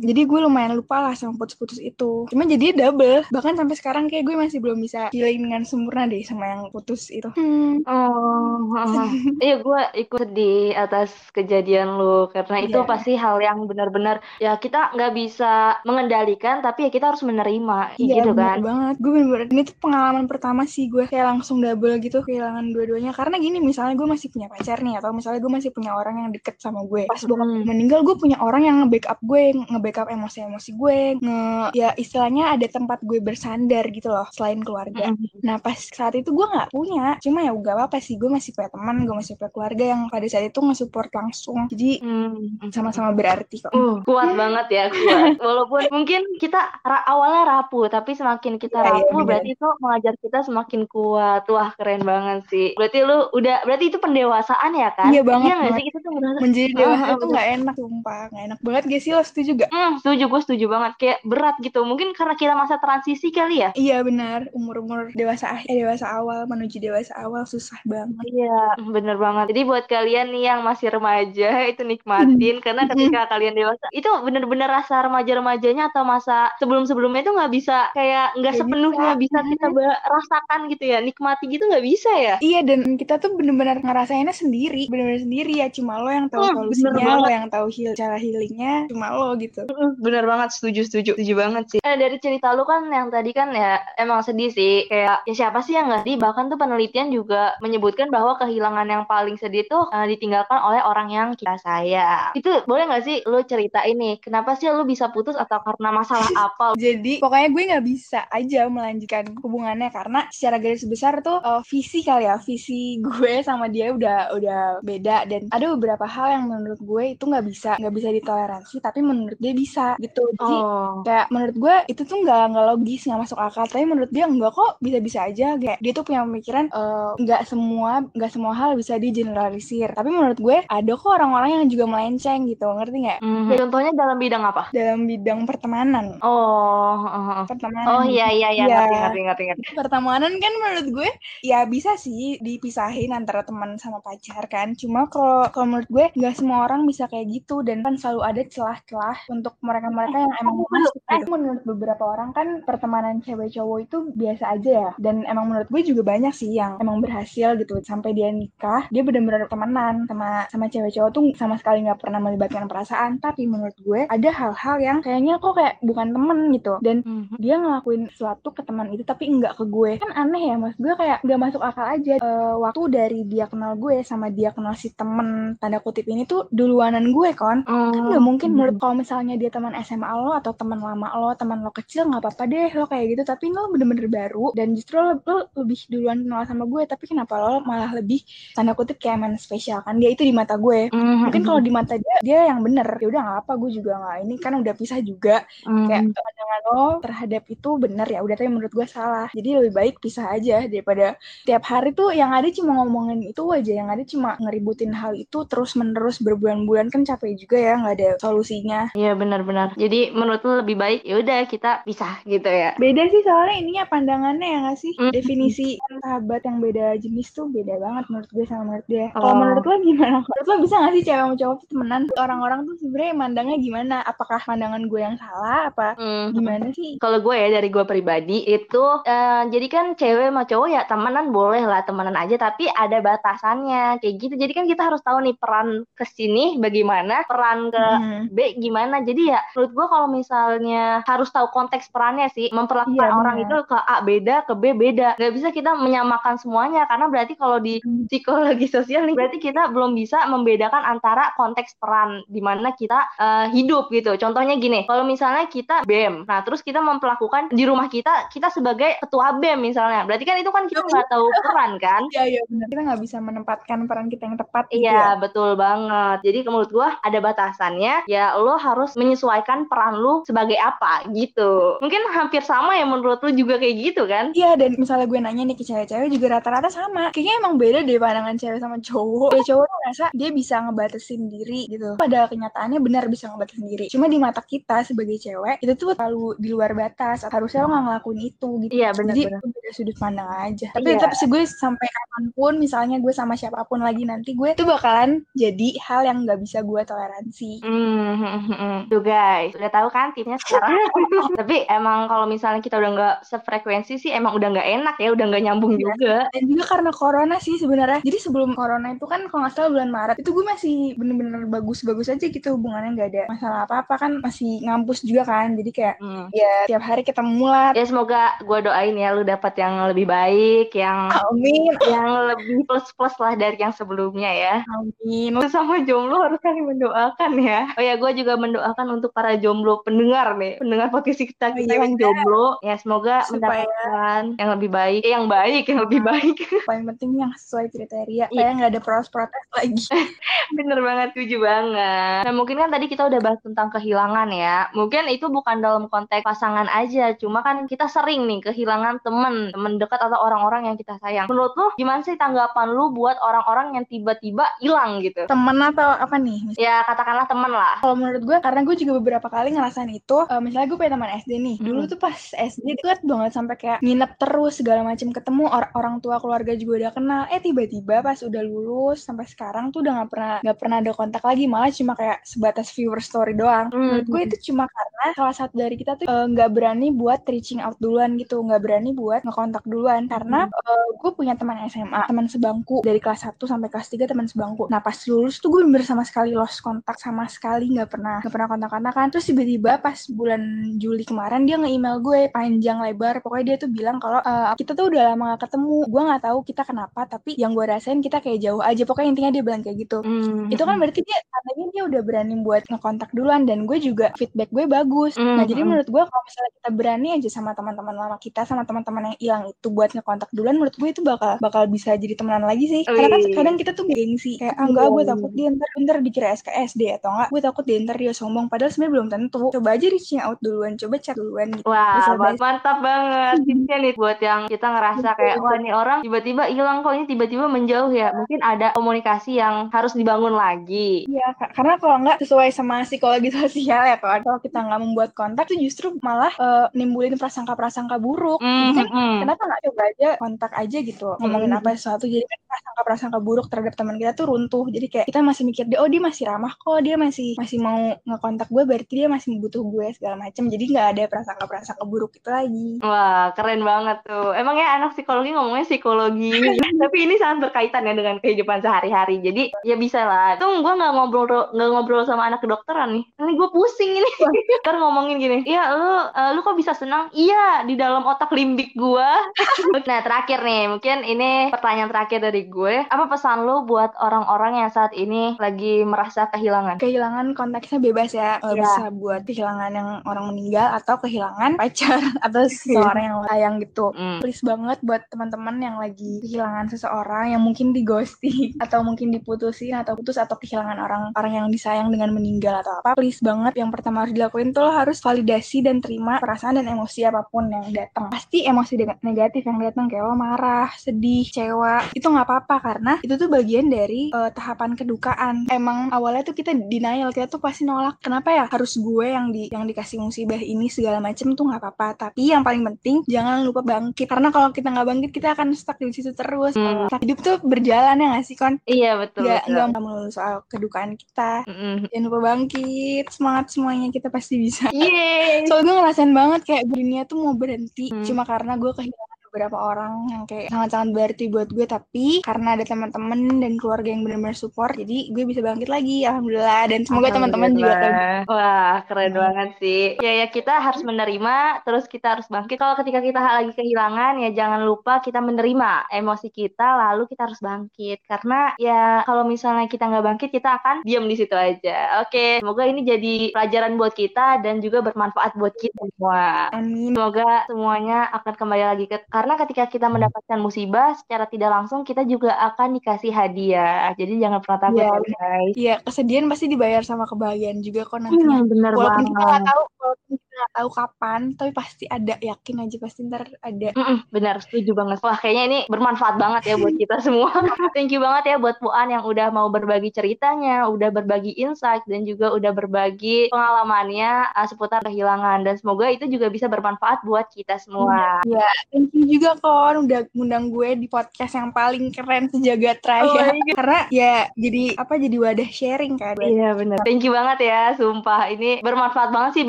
jadi 0.00 0.20
gue 0.22 0.40
lumayan 0.40 0.74
lupa 0.74 1.00
lah 1.00 1.14
sama 1.14 1.36
putus-putus 1.36 1.78
itu. 1.78 2.26
Cuma 2.26 2.44
jadi 2.44 2.72
double. 2.72 3.28
Bahkan 3.28 3.54
sampai 3.56 3.76
sekarang 3.76 4.04
kayak 4.06 4.24
gue 4.24 4.36
masih 4.36 4.58
belum 4.58 4.78
bisa 4.78 5.08
healing 5.10 5.42
dengan 5.42 5.62
sempurna 5.62 6.04
deh 6.04 6.22
sama 6.22 6.44
yang 6.46 6.60
putus 6.70 7.08
itu. 7.08 7.28
Hmm. 7.34 7.82
Oh, 7.84 8.58
iya 9.44 9.58
gue 9.58 9.80
ikut 9.98 10.18
sedih 10.20 10.74
atas 10.74 11.10
kejadian 11.30 11.96
lu. 11.96 12.28
Karena 12.30 12.58
itu 12.60 12.78
Iya. 12.80 12.86
pasti 12.86 13.12
hal 13.12 13.36
yang 13.38 13.64
benar-benar 13.64 14.16
ya 14.38 14.56
kita 14.56 14.92
nggak 14.92 15.12
bisa 15.12 15.39
mengendalikan 15.82 16.60
tapi 16.60 16.86
ya 16.86 16.90
kita 16.90 17.10
harus 17.10 17.22
menerima 17.22 17.96
Iya 17.96 18.22
gitu 18.22 18.30
bener 18.32 18.56
kan. 18.56 18.58
banget 18.60 18.94
Gue 18.98 19.10
bener-bener 19.12 19.46
Ini 19.48 19.62
tuh 19.64 19.76
pengalaman 19.78 20.24
pertama 20.24 20.62
sih 20.64 20.86
Gue 20.86 21.04
kayak 21.04 21.26
langsung 21.26 21.58
double 21.58 21.98
gitu 21.98 22.20
Kehilangan 22.20 22.70
dua-duanya 22.70 23.10
Karena 23.10 23.36
gini 23.36 23.58
misalnya 23.58 23.94
gue 23.94 24.06
masih 24.06 24.28
punya 24.28 24.46
pacar 24.46 24.80
nih 24.80 24.96
Atau 24.96 25.10
misalnya 25.10 25.38
gue 25.38 25.52
masih 25.52 25.70
punya 25.70 25.92
orang 25.92 26.14
yang 26.18 26.30
deket 26.30 26.56
sama 26.56 26.84
gue 26.84 27.04
Pas 27.04 27.20
bokap 27.20 27.38
Hmm. 27.40 27.64
meninggal 27.64 28.00
Gue 28.02 28.14
punya 28.14 28.36
orang 28.38 28.62
yang 28.62 28.76
nge-backup 28.80 29.18
gue 29.20 29.42
Nge-backup 29.66 30.06
emosi-emosi 30.08 30.70
gue 30.72 30.98
nge 31.18 31.40
Ya 31.72 31.88
istilahnya 31.94 32.52
ada 32.52 32.66
tempat 32.66 33.00
gue 33.00 33.18
bersandar 33.18 33.84
gitu 33.88 34.08
loh 34.08 34.28
Selain 34.30 34.60
keluarga 34.60 35.10
Nah 35.40 35.56
pas 35.58 35.76
saat 35.76 36.14
itu 36.14 36.30
gue 36.30 36.46
gak 36.46 36.70
punya 36.70 37.16
Cuma 37.18 37.40
ya 37.40 37.50
gak 37.50 37.76
apa-apa 37.76 37.98
sih 37.98 38.16
Gue 38.16 38.28
masih 38.28 38.52
punya 38.52 38.70
teman 38.70 39.02
Gue 39.02 39.16
masih 39.16 39.34
punya 39.34 39.50
keluarga 39.50 39.84
Yang 39.90 40.00
pada 40.08 40.26
saat 40.26 40.44
itu 40.46 40.58
nge-support 40.60 41.10
langsung 41.10 41.58
Jadi 41.68 41.90
Hmm. 42.00 42.70
sama-sama 42.70 43.10
berarti 43.12 43.58
kok 43.58 43.72
Uh, 43.72 44.02
kuat 44.02 44.34
banget 44.34 44.66
ya, 44.68 44.84
kuat. 44.90 45.19
Walaupun 45.46 45.82
mungkin 45.94 46.20
kita 46.42 46.58
ra- 46.90 47.06
awalnya 47.12 47.42
rapuh, 47.50 47.84
tapi 47.94 48.10
semakin 48.20 48.54
kita 48.62 48.78
Iya, 48.80 48.90
iya, 48.90 48.90
rapuh, 48.90 49.18
bener. 49.18 49.26
berarti 49.28 49.48
itu 49.54 49.66
mengajar 49.82 50.14
kita 50.24 50.38
semakin 50.48 50.80
kuat. 50.92 51.40
Wah, 51.54 51.70
keren 51.78 52.02
banget 52.10 52.38
sih. 52.52 52.66
Berarti 52.78 52.98
lu 53.08 53.16
udah, 53.38 53.54
berarti 53.66 53.84
itu 53.90 53.98
pendewasaan 54.04 54.72
ya 54.82 54.88
kan? 54.96 55.10
Iya 55.12 55.20
banget, 55.30 55.48
Iya 55.48 55.52
nggak 55.60 55.72
banget. 55.72 55.80
sih? 55.80 55.84
Itu 55.90 55.98
tuh. 56.04 56.12
Menjadi 56.44 56.70
dewasa 56.80 57.04
ah, 57.04 57.10
itu 57.16 57.24
gak 57.36 57.46
enak 57.54 57.74
Sumpah 57.76 58.20
Gak 58.32 58.42
enak 58.46 58.58
banget 58.64 58.82
gak 58.92 59.00
sih 59.04 59.10
Lo 59.16 59.22
setuju 59.24 59.50
gak? 59.60 59.70
Hmm, 59.74 59.90
setuju, 60.00 60.22
gue 60.32 60.40
setuju 60.44 60.64
banget. 60.74 60.92
Kayak 61.00 61.18
berat 61.30 61.54
gitu. 61.64 61.78
Mungkin 61.84 62.08
karena 62.18 62.34
kita 62.40 62.52
masa 62.56 62.76
transisi 62.82 63.28
kali 63.32 63.54
ya? 63.64 63.70
Iya 63.76 63.94
benar, 64.08 64.40
umur-umur 64.56 65.00
dewasa 65.14 65.46
akhir, 65.54 65.66
eh, 65.70 65.76
dewasa 65.82 66.06
awal 66.18 66.38
menuju 66.50 66.76
dewasa 66.82 67.12
awal 67.24 67.42
susah 67.46 67.78
banget. 67.86 68.24
Iya, 68.28 68.46
bener 68.94 69.16
banget. 69.24 69.44
Jadi 69.50 69.60
buat 69.70 69.84
kalian 69.92 70.26
nih 70.32 70.42
yang 70.52 70.60
masih 70.68 70.88
remaja, 70.94 71.44
itu 71.70 71.82
nikmatin. 71.90 72.54
Karena 72.64 72.82
ketika 72.90 73.18
kalian 73.32 73.54
dewasa, 73.58 73.84
itu 73.96 74.08
bener-bener 74.26 74.68
rasa 74.76 74.94
remaja-remajanya 75.10 75.90
atau 75.90 76.06
masa 76.06 76.54
sebelum-sebelumnya 76.62 77.26
itu 77.26 77.32
nggak 77.34 77.52
bisa, 77.52 77.90
kayak 77.90 78.38
nggak 78.38 78.54
sepenuhnya 78.54 79.10
bisa. 79.18 79.42
bisa 79.42 79.50
kita 79.50 79.66
ba- 79.74 80.00
rasakan 80.06 80.60
gitu 80.70 80.84
ya. 80.86 80.98
Nikmati 81.02 81.44
gitu 81.50 81.66
nggak 81.66 81.82
bisa 81.84 82.10
ya? 82.14 82.34
Iya 82.38 82.60
dan 82.62 82.94
kita 82.94 83.18
tuh 83.18 83.34
bener-bener 83.34 83.82
ngerasainnya 83.82 84.32
sendiri, 84.32 84.86
bener-bener 84.86 85.20
sendiri 85.20 85.52
ya 85.58 85.68
cuma 85.68 85.98
lo 85.98 86.08
yang 86.08 86.30
tahu 86.30 86.46
Hmm, 86.46 86.56
solusinya, 86.70 87.18
lo 87.18 87.28
yang 87.28 87.46
tahu 87.50 87.66
heal 87.74 87.92
cara 87.92 88.16
healingnya, 88.16 88.86
cuma 88.86 89.10
lo 89.12 89.34
gitu. 89.36 89.66
Bener 90.00 90.24
banget, 90.24 90.48
setuju, 90.54 90.80
setuju, 90.86 91.10
setuju 91.18 91.32
banget 91.34 91.64
sih. 91.74 91.78
Eh, 91.80 91.96
dari 91.96 92.16
cerita 92.20 92.52
lu 92.52 92.62
kan 92.64 92.86
yang 92.88 93.08
tadi 93.10 93.30
kan 93.32 93.50
ya 93.50 93.80
emang 93.96 94.20
sedih 94.22 94.50
sih. 94.52 94.86
Kayak 94.86 95.24
ya 95.26 95.34
siapa 95.34 95.60
sih 95.64 95.74
yang 95.76 95.88
nggak 95.90 96.02
sedih? 96.04 96.16
Bahkan 96.20 96.44
tuh 96.52 96.58
penelitian 96.60 97.08
juga 97.10 97.56
menyebutkan 97.64 98.08
bahwa 98.12 98.36
kehilangan 98.36 98.86
yang 98.86 99.04
paling 99.08 99.36
sedih 99.40 99.64
tuh 99.64 99.88
eh, 99.88 100.06
ditinggalkan 100.10 100.58
oleh 100.60 100.80
orang 100.84 101.08
yang 101.08 101.28
kita 101.36 101.56
sayang. 101.58 102.32
Itu 102.36 102.64
boleh 102.66 102.84
nggak 102.90 103.04
sih 103.04 103.16
lu 103.24 103.40
cerita 103.44 103.84
ini? 103.86 104.20
Kenapa 104.20 104.56
sih 104.56 104.68
lu 104.68 104.84
bisa 104.84 104.99
bisa 105.00 105.08
putus 105.08 105.32
atau 105.32 105.64
karena 105.64 105.88
masalah 105.90 106.28
apa? 106.46 106.76
Jadi 106.76 107.24
pokoknya 107.24 107.48
gue 107.48 107.62
nggak 107.72 107.84
bisa 107.86 108.20
aja 108.28 108.68
melanjutkan 108.68 109.32
hubungannya 109.40 109.88
karena 109.88 110.28
secara 110.28 110.60
garis 110.60 110.84
besar 110.84 111.24
tuh 111.24 111.40
uh, 111.40 111.64
visi 111.64 112.04
kali 112.04 112.28
ya, 112.28 112.36
visi 112.36 113.00
gue 113.00 113.40
sama 113.40 113.66
dia 113.66 113.88
udah 113.90 114.36
udah 114.36 114.60
beda 114.80 115.24
dan 115.24 115.48
ada 115.48 115.72
beberapa 115.72 116.04
hal 116.04 116.28
yang 116.30 116.44
menurut 116.46 116.76
gue 116.76 117.16
itu 117.16 117.24
nggak 117.24 117.44
bisa 117.46 117.70
nggak 117.80 117.94
bisa 117.96 118.08
ditoleransi 118.12 118.76
tapi 118.78 119.00
menurut 119.00 119.38
dia 119.38 119.56
bisa 119.56 119.96
gitu. 119.96 120.20
Jadi 120.30 120.48
Oh. 120.60 121.00
kayak 121.00 121.30
menurut 121.30 121.56
gue 121.56 121.74
itu 121.88 122.02
tuh 122.02 122.20
nggak 122.20 122.52
nggak 122.52 122.66
logis 122.66 123.06
nggak 123.06 123.20
masuk 123.22 123.38
akal 123.38 123.64
tapi 123.64 123.86
menurut 123.86 124.10
dia 124.10 124.26
enggak 124.26 124.52
kok 124.52 124.76
bisa 124.78 124.98
bisa 124.98 125.18
aja 125.24 125.54
kayak 125.56 125.78
dia 125.78 125.92
tuh 125.94 126.02
punya 126.02 126.20
pemikiran 126.22 126.68
eh, 126.68 127.10
nggak 127.16 127.46
semua 127.46 128.02
nggak 128.10 128.28
semua 128.28 128.52
hal 128.52 128.74
bisa 128.74 128.98
digeneralisir 128.98 129.94
tapi 129.94 130.10
menurut 130.10 130.36
gue 130.36 130.58
ada 130.60 130.92
kok 130.92 131.06
orang-orang 131.08 131.50
yang 131.54 131.66
juga 131.66 131.86
melenceng 131.86 132.44
gitu 132.44 132.66
ngerti 132.66 132.98
nggak 132.98 133.20
Mhm. 133.20 133.52
Contohnya 133.60 133.92
dalam 133.94 134.16
bidang 134.18 134.42
apa? 134.42 134.62
dalam 134.72 134.89
bidang 134.96 135.44
pertemanan 135.44 136.18
Oh, 136.20 136.96
oh, 136.96 137.06
oh. 137.06 137.44
pertemanan 137.46 137.86
oh 137.86 138.04
iya 138.04 138.30
iya 138.30 138.48
iya 138.50 138.64
Iya. 138.66 138.78
ngerti 138.80 138.96
ngerti 138.98 139.20
ngerti 139.20 139.42
ngerti. 139.46 139.76
pertemanan 139.76 140.32
kan 140.36 140.52
menurut 140.56 140.86
gue 140.90 141.10
ya 141.42 141.62
bisa 141.64 141.94
sih 141.94 142.38
dipisahin 142.40 143.10
antara 143.10 143.42
teman 143.42 143.76
sama 143.76 144.00
pacar 144.00 144.46
kan 144.46 144.74
cuma 144.74 145.06
kalau 145.06 145.46
kalau 145.50 145.66
menurut 145.70 145.88
gue 145.88 146.04
nggak 146.16 146.34
semua 146.34 146.66
orang 146.66 146.82
bisa 146.84 147.06
kayak 147.06 147.28
gitu 147.30 147.62
dan 147.62 147.82
kan 147.82 147.94
selalu 147.94 148.20
ada 148.24 148.42
celah-celah 148.44 149.18
untuk 149.28 149.54
mereka-mereka 149.60 150.16
yang 150.18 150.34
emang 150.40 150.54
mau 150.56 150.68
masuk 150.68 150.94
gitu. 150.96 151.28
menurut 151.30 151.62
beberapa 151.62 152.04
orang 152.06 152.30
kan 152.32 152.48
pertemanan 152.64 153.20
cewek 153.20 153.52
cowok 153.52 153.78
itu 153.84 153.96
biasa 154.14 154.44
aja 154.56 154.70
ya 154.70 154.90
dan 154.98 155.22
emang 155.26 155.46
menurut 155.46 155.68
gue 155.68 155.82
juga 155.84 156.02
banyak 156.06 156.32
sih 156.32 156.56
yang 156.56 156.80
emang 156.80 156.98
berhasil 156.98 157.54
gitu 157.56 157.78
sampai 157.84 158.12
dia 158.12 158.32
nikah 158.32 158.88
dia 158.88 159.02
benar-benar 159.04 159.46
temenan 159.46 160.04
sama 160.08 160.48
sama 160.48 160.66
cewek 160.66 160.90
cowok 160.90 161.10
tuh 161.12 161.22
sama 161.36 161.54
sekali 161.54 161.84
nggak 161.84 162.00
pernah 162.00 162.18
melibatkan 162.18 162.64
perasaan 162.64 163.20
tapi 163.20 163.44
menurut 163.44 163.76
gue 163.78 164.06
ada 164.06 164.30
hal-hal 164.30 164.76
yang 164.80 164.98
kayaknya 165.00 165.36
kok 165.36 165.54
kayak 165.54 165.78
bukan 165.80 166.08
temen 166.10 166.38
gitu. 166.50 166.74
Dan 166.80 166.96
Mhm. 167.00 167.36
dia 167.36 167.54
ngelakuin 167.56 168.08
sesuatu 168.08 168.48
ke 168.50 168.62
teman 168.62 168.88
itu 168.88 169.02
tapi 169.02 169.28
enggak 169.28 169.54
ke 169.54 169.64
gue. 169.66 169.92
Kan 169.98 170.12
aneh 170.12 170.42
ya 170.42 170.56
mas 170.56 170.74
gue 170.74 170.92
kayak 170.92 171.20
nggak 171.20 171.40
masuk 171.40 171.60
akal 171.60 171.86
aja. 171.86 172.14
Eh, 172.16 172.54
waktu 172.56 172.80
dari 172.88 173.20
dia 173.22 173.44
kenal 173.44 173.74
gue 173.74 174.00
sama 174.02 174.28
dia 174.28 174.50
kenal 174.50 174.72
si 174.72 174.90
temen 174.90 175.28
tanda 175.56 175.78
kutip 175.78 176.04
ini 176.04 176.24
tuh 176.24 176.48
duluanan 176.50 177.10
gue 177.10 177.30
kon. 177.32 177.62
Kan 177.62 177.70
Oh. 177.70 178.08
nggak 178.08 178.22
mungkin 178.22 178.48
menurut 178.50 178.76
kalau 178.76 178.94
misalnya 178.94 179.34
dia 179.34 179.48
teman 179.48 179.72
SMA 179.74 180.10
lo 180.10 180.32
atau 180.32 180.52
teman 180.52 180.78
lama 180.78 181.08
lo 181.12 181.32
teman 181.34 181.60
lo 181.60 181.70
kecil 181.70 182.06
nggak 182.06 182.20
apa-apa 182.20 182.44
deh 182.46 182.70
lo 182.72 182.84
kayak 182.84 183.06
gitu. 183.10 183.22
Tapi 183.24 183.44
lo 183.48 183.68
bener-bener 183.68 184.08
baru 184.08 184.50
dan 184.52 184.72
justru 184.72 184.96
lo, 184.96 185.20
lo 185.20 185.36
lebih 185.56 185.78
duluan 185.88 186.18
kenal 186.20 186.42
sama 186.44 186.64
gue. 186.64 186.82
Tapi 186.84 187.04
kenapa 187.06 187.36
lo 187.36 187.60
malah 187.60 187.92
lebih 187.92 188.22
tanda 188.52 188.72
kutip 188.72 188.96
kayak 188.96 189.18
main 189.18 189.36
spesial? 189.36 189.80
Kan 189.80 189.98
dia 189.98 190.10
itu 190.10 190.22
di 190.22 190.32
mata 190.32 190.56
gue. 190.56 190.88
Mhm. 190.90 191.18
mungkin 191.20 191.42
kalau 191.42 191.60
di 191.60 191.70
mata 191.70 191.94
dia 191.94 192.16
dia 192.20 192.38
yang 192.46 192.60
bener. 192.60 192.86
Ya 192.96 193.06
udah 193.08 193.20
nggak 193.20 193.38
apa 193.40 193.52
gue 193.56 193.70
juga 193.72 193.92
nggak 193.94 194.16
ini 194.22 194.34
kan 194.36 194.52
udah 194.56 194.69
pisah 194.72 195.00
juga 195.00 195.44
Mhm. 195.64 195.86
kayak 195.86 196.02
pandangan 196.12 196.60
lo 196.66 196.84
terhadap 197.00 197.42
itu 197.46 197.70
bener 197.76 198.06
ya 198.06 198.20
udah 198.20 198.34
tapi 198.34 198.48
menurut 198.48 198.70
gue 198.70 198.86
salah 198.86 199.26
jadi 199.30 199.60
lebih 199.60 199.72
baik 199.72 199.94
pisah 199.98 200.26
aja 200.30 200.64
daripada 200.64 201.14
tiap 201.42 201.62
hari 201.64 201.90
tuh 201.90 202.10
yang 202.10 202.30
ada 202.30 202.46
cuma 202.50 202.78
ngomongin 202.78 203.22
itu 203.22 203.42
aja 203.48 203.72
yang 203.72 203.88
ada 203.88 204.02
cuma 204.02 204.36
ngeributin 204.38 204.92
hal 204.92 205.14
itu 205.14 205.42
terus 205.44 205.74
menerus 205.74 206.18
berbulan-bulan 206.18 206.88
kan 206.88 207.02
capek 207.02 207.36
juga 207.36 207.56
ya 207.56 207.72
nggak 207.76 207.94
ada 207.96 208.10
solusinya 208.20 208.92
Iya 208.92 209.14
benar-benar. 209.14 209.72
Jadi 209.74 210.10
menurut 210.10 210.40
lu 210.42 210.60
lebih 210.60 210.76
baik 210.76 211.00
ya 211.02 211.16
udah 211.16 211.38
kita 211.44 211.82
pisah 211.82 212.22
gitu 212.24 212.48
ya. 212.48 212.74
beda 212.76 213.02
sih 213.08 213.22
soalnya 213.22 213.56
ininya 213.56 213.84
pandangannya 213.86 214.46
ya 214.46 214.58
nggak 214.64 214.78
sih 214.78 214.92
Mm. 214.96 215.12
definisi 215.12 215.68
sahabat 216.00 216.42
yang 216.42 216.58
beda 216.58 216.86
jenis 216.96 217.28
tuh 217.30 217.46
beda 217.46 217.76
banget 217.76 218.04
menurut 218.08 218.30
gue 218.30 218.44
sama 218.44 218.62
menurut 218.66 218.86
dia 218.86 219.06
Oh. 219.10 219.20
kalau 219.20 219.34
menurut 219.36 219.64
lo 219.64 219.74
gimana 219.80 220.16
menurut 220.20 220.46
lo 220.46 220.54
bisa 220.60 220.74
nggak 220.76 220.92
sih 220.92 221.02
cewek 221.02 221.20
sama 221.20 221.34
cowok 221.36 221.56
tuh 221.56 221.68
temenan 221.68 222.02
orang-orang 222.16 222.60
tuh 222.62 222.74
sebenarnya 222.78 223.14
mandangnya 223.14 223.56
gimana 223.58 223.96
apakah 224.02 224.40
pandangan 224.60 224.92
gue 224.92 225.00
yang 225.00 225.16
salah 225.16 225.72
apa 225.72 225.96
Mhm. 225.96 226.36
gimana 226.36 226.68
sih 226.76 227.00
Kalau 227.00 227.24
gue 227.24 227.32
ya 227.32 227.48
dari 227.48 227.72
gue 227.72 227.80
pribadi 227.88 228.44
itu 228.44 228.84
eh, 229.08 229.42
jadi 229.48 229.66
kan 229.72 229.86
cewek 229.96 230.28
sama 230.28 230.44
cowok 230.44 230.68
ya 230.68 230.82
temenan 230.84 231.32
boleh 231.32 231.64
lah 231.64 231.80
temenan 231.80 232.12
aja 232.12 232.36
tapi 232.36 232.68
ada 232.68 233.00
batasannya 233.00 233.96
kayak 234.04 234.14
gitu. 234.20 234.34
Jadi 234.36 234.52
kan 234.52 234.68
kita 234.68 234.82
harus 234.84 235.00
tahu 235.00 235.24
nih 235.24 235.32
peran 235.32 235.88
ke 235.96 236.04
sini 236.04 236.60
bagaimana, 236.60 237.24
peran 237.24 237.72
ke 237.72 237.80
Hmm. 237.80 238.22
B 238.28 238.52
gimana. 238.58 239.00
Jadi 239.00 239.32
ya 239.32 239.40
menurut 239.56 239.72
gue 239.72 239.86
kalau 239.88 240.08
misalnya 240.12 241.00
harus 241.08 241.32
tahu 241.32 241.48
konteks 241.48 241.88
perannya 241.88 242.28
sih 242.28 242.52
memperlakukan 242.52 243.00
Iya, 243.00 243.16
orang 243.16 243.36
benar. 243.40 243.46
itu 243.48 243.56
ke 243.64 243.78
A 243.78 243.96
beda, 244.04 244.36
ke 244.44 244.52
B 244.52 244.64
beda. 244.76 245.16
Gak 245.16 245.32
bisa 245.32 245.48
kita 245.48 245.72
menyamakan 245.72 246.36
semuanya 246.36 246.84
karena 246.84 247.08
berarti 247.08 247.32
kalau 247.34 247.56
di 247.56 247.80
Hmm. 247.80 248.04
psikologi 248.04 248.68
sosial 248.68 249.08
nih 249.08 249.16
berarti 249.16 249.38
kita 249.40 249.72
belum 249.72 249.96
bisa 249.96 250.28
membedakan 250.28 250.84
antara 250.84 251.32
konteks 251.34 251.80
peran 251.80 252.20
di 252.28 252.44
mana 252.44 252.76
kita 252.76 253.08
eh, 253.16 253.46
hidup 253.54 253.88
gitu. 253.88 254.12
Contohnya 254.16 254.49
gini, 254.58 254.80
kalau 254.88 255.04
misalnya 255.06 255.46
kita 255.46 255.86
BEM, 255.86 256.24
nah 256.26 256.42
terus 256.42 256.64
kita 256.64 256.80
memperlakukan 256.82 257.52
di 257.54 257.64
rumah 257.68 257.86
kita 257.86 258.30
kita 258.32 258.50
sebagai 258.50 258.98
ketua 258.98 259.36
BEM 259.38 259.60
misalnya, 259.60 260.02
berarti 260.08 260.24
kan 260.26 260.36
itu 260.40 260.50
kan 260.50 260.64
kita 260.66 260.82
nggak 260.82 261.08
tahu 261.12 261.26
peran 261.44 261.72
kan? 261.78 262.02
Iya 262.10 262.24
iya 262.38 262.42
benar. 262.48 262.66
Kita 262.70 262.80
nggak 262.86 263.00
bisa 263.04 263.16
menempatkan 263.20 263.78
peran 263.86 264.06
kita 264.08 264.22
yang 264.26 264.38
tepat. 264.40 264.64
gitu 264.70 264.86
Iya, 264.86 265.14
ya. 265.14 265.20
betul 265.20 265.54
banget. 265.54 266.18
Jadi 266.24 266.38
menurut 266.48 266.70
gua 266.72 266.88
ada 267.04 267.18
batasannya. 267.20 268.08
Ya 268.08 268.34
lo 268.34 268.56
harus 268.56 268.94
menyesuaikan 268.96 269.68
peran 269.68 270.00
lu 270.00 270.22
sebagai 270.24 270.56
apa 270.58 271.06
gitu. 271.12 271.78
Mungkin 271.82 272.02
hampir 272.14 272.42
sama 272.42 272.74
ya 272.78 272.86
menurut 272.88 273.20
lu 273.20 273.30
juga 273.34 273.60
kayak 273.60 273.74
gitu 273.76 274.02
kan? 274.08 274.32
Iya 274.32 274.56
dan 274.56 274.76
misalnya 274.78 275.06
gue 275.06 275.18
nanya 275.20 275.42
nih 275.46 275.56
ke 275.58 275.64
cewek-cewek 275.66 276.08
juga 276.10 276.40
rata-rata 276.40 276.70
sama. 276.72 277.10
Kayaknya 277.12 277.34
emang 277.42 277.54
beda 277.60 277.78
deh 277.84 277.98
pandangan 278.00 278.36
cewek 278.38 278.60
sama 278.62 278.76
cowok. 278.80 279.30
Cewek 279.36 279.46
cowok 279.50 279.64
tuh 279.66 279.78
ngerasa 279.84 280.04
dia 280.16 280.28
bisa 280.30 280.54
ngebatasin 280.64 281.22
diri 281.28 281.60
gitu. 281.68 281.90
Pada 282.00 282.26
kenyataannya 282.30 282.80
benar 282.80 283.04
bisa 283.10 283.28
ngebatasin 283.30 283.66
diri. 283.66 283.86
Cuma 283.90 284.06
di 284.06 284.18
mata 284.30 284.42
kita 284.46 284.86
sebagai 284.86 285.18
cewek 285.18 285.58
itu 285.58 285.72
tuh 285.74 285.98
terlalu 285.98 286.38
di 286.38 286.48
luar 286.54 286.70
batas. 286.72 287.26
Harusnya 287.26 287.66
lo 287.66 287.74
nggak 287.74 287.84
ngelakuin 287.90 288.20
itu 288.22 288.48
gitu. 288.66 288.72
Iya, 288.72 288.88
Jadi 288.94 288.98
benar-benar. 289.26 289.40
itu 289.42 289.46
beda 289.50 289.70
sudut 289.74 289.96
pandang 289.98 290.30
aja. 290.30 290.68
Tapi 290.70 290.86
Iya. 290.86 290.94
tetap 291.02 291.12
sih 291.18 291.26
gue 291.26 291.42
sampai 291.44 291.86
kapan 291.90 292.24
pun 292.32 292.52
misalnya 292.56 292.96
gue 293.02 293.12
sama 293.12 293.34
siapa 293.34 293.66
pun 293.66 293.82
lagi 293.82 294.06
nanti 294.06 294.38
gue 294.38 294.54
tuh 294.54 294.66
bakalan 294.66 295.26
jadi 295.34 295.68
hal 295.82 296.06
yang 296.06 296.22
nggak 296.22 296.38
bisa 296.38 296.62
gue 296.62 296.80
toleransi. 296.86 297.52
Hmm, 297.66 298.14
hmm. 298.46 298.78
Tuh 298.86 299.00
guys, 299.02 299.52
udah 299.58 299.70
tahu 299.72 299.88
kan 299.90 300.14
tipsnya 300.14 300.38
sekarang. 300.38 300.70
Tapi 301.40 301.66
emang 301.66 302.06
kalau 302.06 302.30
misalnya 302.30 302.62
kita 302.62 302.78
udah 302.78 302.90
nggak 302.94 303.16
sefrekuensi 303.26 303.98
sih 303.98 304.10
emang 304.14 304.38
udah 304.38 304.48
nggak 304.54 304.68
enak 304.80 304.96
ya, 305.02 305.10
udah 305.10 305.24
nggak 305.26 305.42
nyambung 305.42 305.74
juga. 305.74 306.30
Dan 306.30 306.46
juga 306.46 306.64
karena 306.70 306.90
corona 306.94 307.36
sih 307.42 307.58
sebenarnya. 307.58 308.00
Jadi 308.04 308.18
sebelum 308.20 308.54
corona 308.54 308.94
itu 308.94 309.06
kan 309.08 309.26
kalau 309.26 309.42
nggak 309.46 309.54
salah 309.56 309.70
bulan 309.72 309.90
Maret 309.90 310.16
itu 310.20 310.30
gue 310.30 310.44
masih 310.44 310.76
bener-bener 310.94 311.48
bagus-bagus 311.48 312.12
aja 312.12 312.26
gitu 312.28 312.48
hubungannya 312.54 312.94
nggak 312.94 313.08
ada 313.10 313.22
masalah 313.32 313.58
apa-apa 313.64 313.94
kan 313.96 314.12
masih 314.20 314.62
ngampus 314.62 315.00
juga 315.00 315.22
kan. 315.24 315.52
Jadi 315.52 315.70
kayak 315.70 315.96
Hmm. 315.98 316.28
ya 316.30 316.66
tiap 316.66 316.82
hari 316.82 317.02
ketemu 317.02 317.44
lah. 317.44 317.70
Ya 317.72 317.84
semoga 317.84 318.36
gue 318.40 318.58
doain 318.60 318.94
ya 318.94 319.10
lu 319.10 319.22
dapat 319.22 319.52
yang 319.56 319.88
lebih 319.88 320.04
baik, 320.04 320.72
yang 320.72 321.08
Amin, 321.10 321.72
yang 321.84 322.06
lebih 322.28 322.64
plus 322.64 322.88
plus 322.92 323.14
lah 323.16 323.34
dari 323.34 323.56
yang 323.56 323.70
sebelumnya 323.70 324.30
ya. 324.30 324.56
amin. 324.70 325.36
Sesama 325.40 325.80
jomblo 325.82 326.20
harus 326.20 326.40
saling 326.40 326.64
mendoakan 326.64 327.32
ya. 327.36 327.72
Oh 327.74 327.82
ya, 327.82 327.94
gue 327.94 328.10
juga 328.14 328.36
mendoakan 328.36 328.86
untuk 328.92 329.10
para 329.10 329.34
jomblo 329.34 329.80
pendengar 329.80 330.34
nih, 330.34 330.58
pendengar 330.58 330.88
podcast 330.88 331.20
kita 331.20 331.46
Oh 331.46 331.56
kita 331.56 331.72
iya, 331.72 331.80
yang 331.80 331.94
benar. 331.94 332.02
jomblo. 332.02 332.46
Ya 332.60 332.74
semoga 332.76 333.24
Supaya- 333.24 333.64
mendapatkan 333.64 334.22
yang 334.36 334.50
lebih 334.54 334.70
baik, 334.70 335.00
eh, 335.00 335.12
yang 335.12 335.26
baik, 335.26 335.64
yang 335.64 335.80
lebih 335.80 336.00
baik. 336.02 336.36
Paling 336.64 336.84
penting 336.86 337.10
yang 337.16 337.32
sesuai 337.32 337.66
kriteria. 337.68 338.26
Iya. 338.26 338.26
Kayak 338.30 338.52
nggak 338.56 338.70
ada 338.70 338.80
protes-protes 338.80 339.44
lagi. 339.52 339.74
Bener 340.56 340.78
banget, 340.78 341.08
setuju 341.14 341.36
banget. 341.40 342.22
Nah 342.26 342.34
mungkin 342.34 342.56
kan 342.56 342.68
tadi 342.68 342.86
kita 342.86 343.06
udah 343.06 343.20
bahas 343.20 343.40
tentang 343.40 343.68
kehilangan 343.70 344.09
ya. 344.28 344.56
Mungkin 344.72 345.06
itu 345.08 345.26
bukan 345.28 345.60
dalam 345.60 345.86
konteks 345.86 346.22
pasangan 346.22 346.66
aja, 346.66 347.14
cuma 347.14 347.40
kan 347.40 347.64
kita 347.64 347.86
sering 347.86 348.26
nih 348.26 348.40
kehilangan 348.42 349.00
temen, 349.00 349.50
temen 349.50 349.76
dekat 349.76 350.00
atau 350.00 350.18
orang-orang 350.18 350.70
yang 350.72 350.76
kita 350.76 350.96
sayang. 350.98 351.26
Menurut 351.26 351.52
lu 351.54 351.66
gimana 351.76 352.00
sih 352.00 352.14
tanggapan 352.14 352.68
lu 352.70 352.90
buat 352.90 353.16
orang-orang 353.18 353.76
yang 353.76 353.84
tiba-tiba 353.84 354.44
hilang 354.58 355.00
gitu? 355.00 355.24
Temen 355.26 355.56
atau 355.60 355.88
apa 355.90 356.16
nih? 356.16 356.56
Ya 356.56 356.82
katakanlah 356.84 357.26
temen 357.26 357.50
lah. 357.50 357.78
Kalau 357.80 357.94
menurut 357.94 358.22
gue, 358.22 358.36
karena 358.40 358.60
gue 358.62 358.76
juga 358.76 358.92
beberapa 358.96 359.26
kali 359.26 359.52
ngerasain 359.52 359.90
itu, 359.90 360.18
eh, 360.24 360.40
misalnya 360.40 360.66
gue 360.66 360.78
punya 360.78 360.92
teman 360.94 361.10
SD 361.16 361.32
nih, 361.36 361.56
dulu 361.60 361.82
Hmm. 361.84 361.90
tuh 361.90 361.98
pas 361.98 362.16
SD 362.32 362.66
deket 362.76 363.00
banget 363.02 363.30
sampai 363.32 363.54
kayak 363.56 363.78
nginep 363.80 364.10
terus 364.16 364.54
segala 364.56 364.80
macam 364.82 365.08
ketemu 365.10 365.44
or- 365.46 365.72
orang 365.74 365.98
tua 365.98 366.16
keluarga 366.16 366.52
juga 366.54 366.72
udah 366.80 366.92
kenal, 366.92 367.22
eh 367.28 367.40
tiba-tiba 367.40 368.00
pas 368.00 368.18
udah 368.20 368.42
lulus 368.42 369.02
sampai 369.02 369.24
sekarang 369.24 369.70
tuh 369.70 369.80
udah 369.80 369.92
nggak 369.96 370.10
pernah 370.10 370.34
nggak 370.40 370.58
pernah 370.58 370.76
ada 370.78 370.92
kontak 370.92 371.22
lagi, 371.22 371.44
malah 371.44 371.70
cuma 371.70 371.92
kayak 371.94 372.18
sebatas 372.22 372.72
viewer 372.72 372.98
story 372.98 373.32
doang. 373.32 373.68
Hmm. 373.70 373.99
Menurut 374.00 374.08
gue 374.08 374.20
itu 374.32 374.36
cuma 374.52 374.64
karena 374.64 374.99
salah 375.16 375.34
satu 375.36 375.54
dari 375.56 375.74
kita 375.80 375.92
tuh 376.00 376.06
eh, 376.08 376.24
nggak 376.32 376.48
berani 376.54 376.86
buat 376.92 377.20
reaching 377.28 377.60
out 377.64 377.76
duluan 377.82 378.16
gitu, 378.20 378.40
nggak 378.44 378.60
berani 378.64 378.90
buat 378.92 379.20
ngekontak 379.26 379.64
duluan 379.64 380.04
karena 380.12 380.44
eh, 380.48 380.86
gue 381.00 381.10
punya 381.18 381.34
teman 381.40 381.56
SMA, 381.72 382.00
teman 382.10 382.26
sebangku 382.28 382.82
dari 382.84 382.98
kelas 383.02 383.20
1 383.28 383.44
sampai 383.48 383.68
kelas 383.72 383.88
3 383.92 384.04
teman 384.10 384.26
sebangku. 384.28 384.68
Nah 384.72 384.80
pas 384.84 384.96
lulus 385.08 385.40
tuh 385.42 385.48
gue 385.52 385.62
bener 385.68 385.82
sama 385.86 386.02
sekali 386.08 386.32
lost 386.36 386.60
kontak 386.64 386.96
sama 387.00 387.24
sekali 387.30 387.64
nggak 387.74 387.88
pernah 387.92 388.14
nggak 388.22 388.32
pernah 388.34 388.48
kontak-kontakan. 388.52 389.06
Terus 389.14 389.24
tiba-tiba 389.30 389.72
pas 389.80 389.98
bulan 390.12 390.42
Juli 390.80 391.02
kemarin 391.06 391.42
dia 391.48 391.56
nge-email 391.60 391.96
gue 392.04 392.20
panjang 392.34 392.78
lebar. 392.84 393.14
Pokoknya 393.24 393.44
dia 393.54 393.56
tuh 393.62 393.70
bilang 393.72 393.96
kalau 394.02 394.20
"Eh, 394.20 394.52
kita 394.60 394.72
tuh 394.78 394.86
udah 394.90 395.02
lama 395.14 395.22
gak 395.36 395.40
ketemu. 395.48 395.76
Gue 395.92 396.00
nggak 396.06 396.22
tahu 396.26 396.38
kita 396.48 396.62
kenapa 396.68 397.00
tapi 397.08 397.30
yang 397.40 397.52
gue 397.56 397.64
rasain 397.66 398.00
kita 398.04 398.18
kayak 398.24 398.38
jauh 398.44 398.62
aja. 398.62 398.82
Pokoknya 398.88 399.08
intinya 399.14 399.30
dia 399.34 399.42
bilang 399.46 399.62
kayak 399.64 399.76
gitu. 399.82 399.96
Hmm. 400.04 400.50
Itu 400.52 400.62
kan 400.68 400.76
berarti 400.80 401.00
dia 401.06 401.18
katanya 401.34 401.64
dia 401.74 401.82
udah 401.88 402.00
berani 402.06 402.34
buat 402.44 402.62
ngekontak 402.70 403.10
duluan 403.16 403.42
dan 403.48 403.64
gue 403.68 403.78
juga 403.80 404.06
feedback 404.18 404.48
gue 404.52 404.64
bagus. 404.66 404.88
Mm, 404.90 405.36
Nah, 405.40 405.44
jadi 405.46 405.62
mm. 405.62 405.68
menurut 405.68 405.88
gue 405.88 406.02
kalau 406.02 406.22
misalnya 406.26 406.52
kita 406.58 406.70
berani 406.74 407.08
aja 407.16 407.28
sama 407.30 407.50
teman-teman 407.54 407.94
lama 407.96 408.16
kita, 408.18 408.42
sama 408.44 408.62
teman-teman 408.66 409.14
yang 409.14 409.16
hilang 409.20 409.42
itu 409.54 409.68
buat 409.70 409.90
ngekontak 409.94 410.28
duluan, 410.34 410.58
menurut 410.58 410.74
gue 410.76 410.88
itu 410.90 411.00
bakal 411.06 411.38
bakal 411.38 411.62
bisa 411.70 411.94
jadi 411.96 412.14
temenan 412.18 412.44
lagi 412.44 412.66
sih. 412.66 412.82
Karena 412.84 413.08
kan 413.08 413.20
kadang 413.32 413.56
kita 413.56 413.72
tuh 413.72 413.86
gengsi, 413.86 414.36
kayak 414.42 414.58
ah 414.58 414.66
enggak 414.66 414.86
gue 414.90 415.02
Iya. 415.02 415.10
takut 415.14 415.30
dia 415.32 415.48
ntar, 415.54 415.68
ntar 415.80 415.96
dikira 416.02 416.28
SKSD 416.34 416.82
atau 417.00 417.08
enggak 417.14 417.28
gue 417.30 417.40
takut 417.40 417.64
dia 417.64 417.78
ntar 417.80 417.96
dia 417.96 418.12
sombong. 418.12 418.46
Padahal 418.50 418.70
sebenarnya 418.74 418.94
belum 418.98 419.08
tentu. 419.08 419.42
Coba 419.54 419.68
aja 419.78 419.86
reaching 419.88 420.20
out 420.20 420.38
duluan, 420.42 420.74
coba 420.76 420.94
chat 420.98 421.16
duluan 421.16 421.48
gitu. 421.54 421.66
Wah, 421.70 422.16
basi. 422.18 422.38
mantap 422.40 422.78
banget. 422.82 423.36
Tipsnya 423.46 423.76
nih 423.80 423.92
buat 423.94 424.18
yang 424.20 424.40
kita 424.50 424.66
ngerasa 424.66 425.08
kayak, 425.16 425.36
wah 425.40 425.54
ini 425.56 425.70
orang 425.70 425.98
tiba-tiba 426.02 426.42
hilang 426.50 426.82
kok, 426.82 426.92
ini 426.96 427.06
tiba-tiba 427.06 427.46
menjauh 427.46 427.92
ya. 427.94 428.10
Mungkin 428.12 428.40
ada 428.42 428.74
komunikasi 428.74 429.38
yang 429.38 429.70
harus 429.70 429.94
dibangun 429.94 430.34
lagi. 430.34 431.06
Iya, 431.06 431.32
karena 431.54 431.74
kalau 431.78 431.96
nggak 432.02 432.18
sesuai 432.20 432.48
sama 432.50 432.82
psikologi 432.84 433.30
sosial 433.40 433.86
ya 433.86 433.96
kalau 434.00 434.38
kita 434.42 434.58
nggak 434.60 434.79
membuat 434.82 435.10
kontak 435.18 435.44
tuh 435.50 435.58
justru 435.64 435.86
malah 436.06 436.32
eh, 436.44 436.66
nimbulin 436.78 437.16
prasangka-prasangka 437.20 437.96
buruk. 438.04 438.38
Kan 438.76 438.86
Mm-mm. 438.86 439.12
kenapa 439.20 439.42
nggak 439.48 439.62
coba 439.66 439.82
aja 439.90 440.08
kontak 440.22 440.52
aja 440.62 440.78
gitu, 440.88 441.04
ngomongin 441.20 441.50
Mm-mm. 441.52 441.60
apa 441.60 441.68
sesuatu. 441.76 442.04
Jadi 442.14 442.24
kan 442.32 442.40
prasangka-prasangka 442.50 443.18
buruk 443.22 443.46
terhadap 443.46 443.78
teman 443.78 443.96
kita 443.96 444.12
tuh 444.18 444.26
runtuh. 444.34 444.66
Jadi 444.66 444.86
kayak 444.90 445.06
kita 445.06 445.22
masih 445.22 445.46
mikir 445.46 445.64
dia, 445.70 445.78
oh 445.78 445.86
dia 445.86 446.02
masih 446.02 446.26
ramah 446.26 446.52
kok, 446.58 446.78
dia 446.82 446.98
masih 446.98 447.38
masih 447.38 447.58
mau 447.62 447.94
ngekontak 448.02 448.50
gue, 448.50 448.62
berarti 448.66 448.92
dia 448.92 449.06
masih 449.06 449.38
butuh 449.38 449.62
gue 449.62 449.86
segala 449.94 450.18
macam. 450.18 450.50
Jadi 450.50 450.64
nggak 450.74 450.88
ada 450.98 451.02
prasangka-prasangka 451.06 451.84
buruk 451.86 452.18
itu 452.18 452.28
lagi. 452.28 452.70
Wah, 452.82 453.30
keren 453.38 453.62
banget 453.62 454.02
tuh. 454.02 454.34
Emang 454.34 454.58
ya 454.58 454.76
anak 454.76 454.98
psikologi 454.98 455.30
ngomongnya 455.30 455.66
psikologi. 455.66 456.30
Tapi 456.82 456.96
ini 456.98 457.14
sangat 457.16 457.50
berkaitan 457.50 457.86
ya 457.86 457.94
dengan 457.94 458.16
kehidupan 458.18 458.58
sehari-hari. 458.60 459.22
Jadi 459.22 459.54
ya 459.62 459.78
bisa 459.78 460.02
lah. 460.02 460.34
Tuh 460.40 460.60
gue 460.60 460.72
nggak 460.74 460.92
ngobrol 460.96 461.26
nggak 461.30 461.68
ngobrol 461.70 462.02
sama 462.02 462.26
anak 462.26 462.42
kedokteran 462.42 462.98
nih. 462.98 463.04
Ini 463.22 463.32
gue 463.38 463.48
pusing 463.54 463.92
ini. 463.94 464.10
Ntar 464.64 464.76
ngomongin 464.80 465.16
gini. 465.22 465.38
Iya, 465.46 465.62
lu 465.76 465.92
eh, 466.10 466.30
lu 466.34 466.40
kok 466.42 466.58
bisa 466.58 466.72
senang? 466.74 467.12
Iya, 467.14 467.64
di 467.68 467.74
dalam 467.76 468.02
otak 468.02 468.32
limbik 468.32 468.74
gue. 468.74 469.10
nah, 469.90 470.00
terakhir 470.02 470.40
nih, 470.42 470.62
mungkin 470.70 470.96
ini 471.04 471.30
pertanyaan 471.52 471.90
terakhir 471.90 472.18
dari 472.22 472.39
gue. 472.46 472.86
Apa 472.86 473.10
pesan 473.10 473.44
lu 473.44 473.66
buat 473.66 473.92
orang-orang 473.98 474.64
yang 474.64 474.70
saat 474.70 474.94
ini 474.94 475.36
lagi 475.36 475.82
merasa 475.82 476.30
kehilangan? 476.30 476.78
Kehilangan 476.78 477.34
konteksnya 477.34 477.82
bebas 477.82 478.14
ya, 478.14 478.38
Iya. 478.40 478.62
bisa 478.62 478.84
buat 478.90 479.22
kehilangan 479.26 479.70
yang 479.72 479.88
orang 480.06 480.30
meninggal 480.30 480.72
atau 480.78 480.96
kehilangan 480.96 481.58
pacar 481.58 481.98
atau 482.26 482.40
seseorang 482.50 483.04
yang 483.04 483.18
sayang 483.26 483.54
gitu. 483.60 483.92
Hmm. 483.92 484.18
please 484.22 484.40
banget 484.40 484.78
buat 484.84 485.02
teman-teman 485.10 485.56
yang 485.58 485.76
lagi 485.76 486.22
kehilangan 486.22 486.70
seseorang 486.70 487.34
yang 487.34 487.42
mungkin 487.42 487.72
di 487.74 487.82
ghosting 487.82 488.54
atau 488.64 488.84
mungkin 488.84 489.10
diputusin 489.10 489.74
atau 489.76 489.96
putus 489.98 490.16
atau 490.20 490.36
kehilangan 490.36 490.78
orang 490.78 491.02
orang 491.16 491.32
yang 491.42 491.46
disayang 491.50 491.88
dengan 491.90 492.14
meninggal 492.14 492.60
atau 492.62 492.78
apa 492.84 492.94
please 492.94 493.18
banget 493.20 493.58
yang 493.58 493.72
pertama 493.72 494.06
harus 494.06 494.14
dilakuin 494.14 494.54
tuh 494.54 494.62
lo 494.68 494.72
harus 494.72 495.00
validasi 495.02 495.64
dan 495.64 495.82
terima 495.82 496.20
perasaan 496.20 496.60
dan 496.62 496.68
emosi 496.70 497.08
apa 497.08 497.26
pun 497.26 497.48
yang 497.50 497.66
datang 497.72 498.12
pasti 498.12 498.44
emosi 498.46 498.78
negatif 499.02 499.42
yang 499.42 499.58
datang 499.58 499.90
kayak 499.90 500.04
lo 500.06 500.14
marah 500.14 500.70
sedih 500.76 501.26
kecewa 501.26 501.90
itu 501.96 502.06
nggak 502.06 502.28
apa-apa 502.30 502.56
karena 502.62 502.92
itu 503.00 503.14
tuh 503.16 503.26
bagian 503.26 503.66
dari 503.66 504.08
eh, 504.08 504.30
tahapan 504.30 504.72
kedukaan 504.72 505.50
emang 505.50 505.90
awalnya 505.90 506.22
tuh 506.22 506.32
kita 506.32 506.54
denial 506.54 507.10
kita 507.10 507.26
tuh 507.26 507.38
pasti 507.38 507.64
nolak 507.64 507.98
kenapa 507.98 508.30
ya 508.30 508.44
harus 508.46 508.78
gue 508.78 509.06
yang 509.06 509.28
di 509.28 509.50
yang 509.50 509.66
dikasih 509.66 509.98
musibah 509.98 510.38
ini 510.38 510.70
segala 510.70 510.98
macem 510.98 511.34
tuh 511.34 511.44
nggak 511.44 511.58
apa-apa 511.58 511.88
tapi 512.06 512.30
yang 512.30 512.40
paling 512.40 512.62
penting 512.64 513.02
jangan 513.04 513.42
lupa 513.42 513.60
bangkit 513.60 514.06
karena 514.06 514.30
kalau 514.30 514.50
kita 514.50 514.68
nggak 514.68 514.86
bangkit 514.86 515.10
kita 515.10 515.34
akan 515.34 515.50
stuck 515.52 515.74
di 515.76 515.90
situ 515.90 516.12
terus 516.12 516.52
Hmm. 516.52 516.86
Nah, 516.86 517.00
hidup 517.00 517.18
tuh 517.18 517.36
berjalan 517.40 517.96
ya 517.96 518.06
nggak 518.10 518.24
sih 518.24 518.36
kon 518.36 518.60
Iya, 518.62 518.94
betul. 518.94 519.24
nggak 519.24 519.42
betul. 519.44 519.64
nggak 519.66 519.80
melulu 519.80 520.10
soal 520.10 520.44
kedukaan 520.46 520.92
kita 520.94 521.42
Mm-mm. 521.44 521.88
jangan 521.88 522.04
lupa 522.04 522.18
bangkit 522.22 523.04
semangat 523.08 523.44
semuanya 523.48 523.88
kita 523.88 524.08
pasti 524.08 524.34
bisa 524.36 524.68
Yeay. 524.70 525.42
soalnya 525.48 525.64
gue 525.66 525.76
ngerasain 525.80 526.12
banget 526.12 526.40
kayak 526.44 526.64
dunia 526.66 527.02
tuh 527.04 527.16
mau 527.18 527.34
berhenti 527.34 527.88
Hmm. 527.88 528.04
cuma 528.04 528.22
karena 528.22 528.54
gue 528.54 528.70
kehilangan 528.70 529.18
beberapa 529.30 529.56
orang 529.56 530.10
yang 530.10 530.22
kayak 530.26 530.50
sangat-sangat 530.50 530.88
berarti 530.90 531.24
buat 531.30 531.48
gue 531.54 531.66
tapi 531.70 532.18
karena 532.26 532.58
ada 532.58 532.64
teman-teman 532.66 533.38
dan 533.38 533.52
keluarga 533.62 533.88
yang 533.94 534.02
benar-benar 534.02 534.34
support 534.34 534.74
jadi 534.74 535.14
gue 535.14 535.22
bisa 535.22 535.40
bangkit 535.40 535.70
lagi 535.70 536.02
alhamdulillah 536.02 536.66
dan 536.66 536.80
semoga 536.82 537.08
teman-teman 537.14 537.54
juga. 537.54 537.78
Wah, 538.26 538.82
keren 538.86 539.10
Hmm. 539.10 539.22
banget 539.22 539.48
sih. 539.62 539.80
Ya, 539.98 540.12
ya 540.22 540.26
kita 540.30 540.52
harus 540.62 540.82
menerima, 540.86 541.62
terus 541.66 541.84
kita 541.90 542.18
harus 542.18 542.26
bangkit. 542.30 542.56
Kalau 542.58 542.74
ketika 542.78 543.00
kita 543.02 543.18
lagi 543.18 543.52
kehilangan, 543.54 544.12
ya 544.22 544.30
jangan 544.34 544.60
lupa 544.66 544.98
kita 545.02 545.18
menerima 545.22 545.90
emosi 545.90 546.28
kita, 546.30 546.62
lalu 546.78 547.06
kita 547.10 547.26
harus 547.26 547.40
bangkit. 547.42 547.98
Karena 548.06 548.54
ya 548.58 549.02
kalau 549.06 549.22
misalnya 549.26 549.66
kita 549.66 549.86
nggak 549.90 550.04
bangkit, 550.06 550.30
kita 550.34 550.48
akan 550.62 550.76
diam 550.86 551.06
di 551.10 551.16
situ 551.18 551.34
aja. 551.34 552.02
Oke, 552.02 552.38
semoga 552.42 552.62
ini 552.66 552.80
jadi 552.86 553.30
pelajaran 553.34 553.74
buat 553.80 553.94
kita 553.94 554.42
dan 554.44 554.58
juga 554.64 554.78
bermanfaat 554.86 555.32
buat 555.38 555.54
kita 555.58 555.80
semua. 555.96 556.50
amin 556.54 556.92
Semoga 556.94 557.46
semuanya 557.50 558.10
akan 558.16 558.34
kembali 558.36 558.64
lagi 558.70 558.84
ke 558.90 558.98
karena 559.20 559.36
ketika 559.36 559.68
kita 559.68 559.92
mendapatkan 559.92 560.40
musibah 560.40 560.96
secara 560.96 561.28
tidak 561.28 561.52
langsung 561.52 561.84
kita 561.84 562.08
juga 562.08 562.40
akan 562.40 562.80
dikasih 562.80 563.12
hadiah. 563.12 563.92
Jadi 563.92 564.16
jangan 564.16 564.40
pernah 564.40 564.60
takut 564.64 564.80
Iya, 564.80 564.88
ya 564.88 565.00
guys. 565.12 565.54
Iya, 565.60 565.74
kesedihan 565.84 566.24
pasti 566.32 566.46
dibayar 566.48 566.80
sama 566.80 567.04
kebahagiaan 567.04 567.60
juga 567.60 567.84
kok 567.84 568.00
nantinya. 568.00 568.40
Hmm, 568.40 568.48
bener 568.48 568.72
Walaupun 568.72 569.04
kita 569.04 569.20
nggak 569.20 569.28
banget. 569.28 569.48
tahu, 569.52 569.62
walaupun 569.76 570.12
nggak 570.40 570.54
tahu 570.56 570.68
kapan, 570.72 571.20
tapi 571.36 571.50
pasti 571.52 571.84
ada, 571.84 572.16
yakin 572.16 572.56
aja 572.64 572.76
pasti 572.80 573.00
ntar 573.04 573.28
ada. 573.44 573.68
Mm-mm, 573.76 574.08
benar, 574.08 574.40
setuju 574.40 574.72
banget. 574.72 574.98
Wah, 575.04 575.18
kayaknya 575.20 575.44
ini 575.46 575.58
bermanfaat 575.68 576.16
banget 576.16 576.42
ya 576.48 576.54
buat 576.56 576.74
kita 576.80 576.96
semua. 577.04 577.28
Thank 577.76 577.92
you 577.92 578.00
banget 578.00 578.34
ya 578.34 578.36
buat 578.40 578.56
Puan 578.60 578.88
yang 578.88 579.04
udah 579.04 579.28
mau 579.28 579.52
berbagi 579.52 579.92
ceritanya, 579.92 580.64
udah 580.72 580.88
berbagi 580.88 581.36
insight, 581.36 581.84
dan 581.84 582.08
juga 582.08 582.32
udah 582.32 582.52
berbagi 582.56 583.28
pengalamannya 583.28 584.32
uh, 584.32 584.46
seputar 584.48 584.80
kehilangan. 584.80 585.44
Dan 585.44 585.60
semoga 585.60 585.92
itu 585.92 586.08
juga 586.08 586.32
bisa 586.32 586.48
bermanfaat 586.48 587.04
buat 587.04 587.28
kita 587.28 587.60
semua. 587.60 588.24
Iya, 588.24 588.48
thank 588.72 588.92
you 588.96 589.20
juga 589.20 589.36
kon 589.42 589.84
udah 589.84 590.08
ngundang 590.16 590.48
gue 590.48 590.80
di 590.80 590.86
podcast 590.88 591.36
yang 591.36 591.52
paling 591.52 591.92
keren 591.92 592.32
sejagat 592.32 592.80
Oh 592.80 592.88
raya. 592.88 593.34
God. 593.34 593.56
Karena 593.58 593.80
ya 593.92 594.14
jadi 594.38 594.64
apa 594.78 594.94
jadi 594.96 595.16
wadah 595.20 595.48
sharing 595.50 596.00
kan. 596.00 596.16
Iya 596.22 596.56
benar. 596.56 596.80
Thank 596.86 597.04
you 597.04 597.12
banget 597.12 597.50
ya, 597.50 597.76
sumpah. 597.76 598.30
Ini 598.32 598.64
bermanfaat 598.64 599.10
banget 599.12 599.32
sih, 599.36 599.44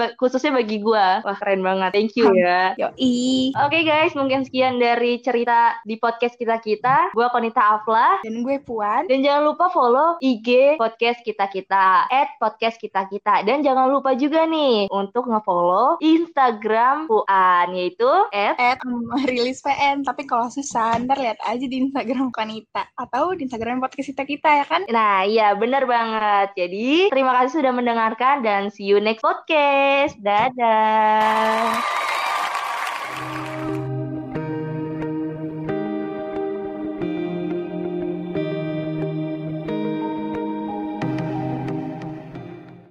khususnya 0.20 0.58
bagi 0.58 0.81
gua. 0.82 1.22
Wah 1.22 1.38
keren 1.38 1.62
banget. 1.62 1.94
Thank 1.94 2.18
you 2.18 2.34
ya. 2.34 2.74
Yoi. 2.76 3.54
Oke 3.62 3.86
guys, 3.86 4.18
mungkin 4.18 4.44
sekian 4.44 4.82
dari 4.82 5.22
cerita 5.22 5.78
di 5.86 5.96
podcast 6.02 6.36
kita 6.36 6.58
kita. 6.60 7.14
Gua 7.14 7.30
Konita 7.30 7.80
Afla. 7.80 8.20
Dan 8.26 8.42
gue 8.42 8.58
Puan. 8.62 9.06
Dan 9.08 9.22
jangan 9.22 9.54
lupa 9.54 9.70
follow 9.70 10.18
IG 10.22 10.78
podcast 10.78 11.22
kita 11.22 11.48
kita, 11.50 12.10
at 12.10 12.30
podcast 12.38 12.78
kita 12.82 13.06
kita. 13.08 13.46
Dan 13.46 13.62
jangan 13.62 13.90
lupa 13.90 14.14
juga 14.18 14.46
nih 14.50 14.90
untuk 14.90 15.30
ngefollow 15.30 16.02
Instagram 16.02 17.06
Puan 17.06 17.68
yaitu 17.78 18.10
at 18.34 18.56
At 18.58 18.80
rilis 19.28 19.62
PN. 19.62 20.06
Tapi 20.06 20.26
kalau 20.26 20.48
susah, 20.50 20.98
ntar 21.02 21.18
lihat 21.18 21.40
aja 21.46 21.66
di 21.66 21.78
Instagram 21.82 22.30
Kanita. 22.34 22.88
Atau 22.98 23.34
di 23.38 23.46
Instagram 23.46 23.82
podcast 23.82 24.14
kita 24.14 24.24
kita 24.26 24.50
ya 24.64 24.66
kan? 24.66 24.82
Nah, 24.88 25.28
iya 25.28 25.54
benar 25.58 25.86
banget. 25.86 26.56
Jadi, 26.56 27.12
terima 27.12 27.36
kasih 27.42 27.62
sudah 27.62 27.74
mendengarkan 27.74 28.46
dan 28.46 28.72
see 28.72 28.88
you 28.88 29.02
next 29.04 29.22
podcast. 29.26 30.16
Dadah. 30.72 32.21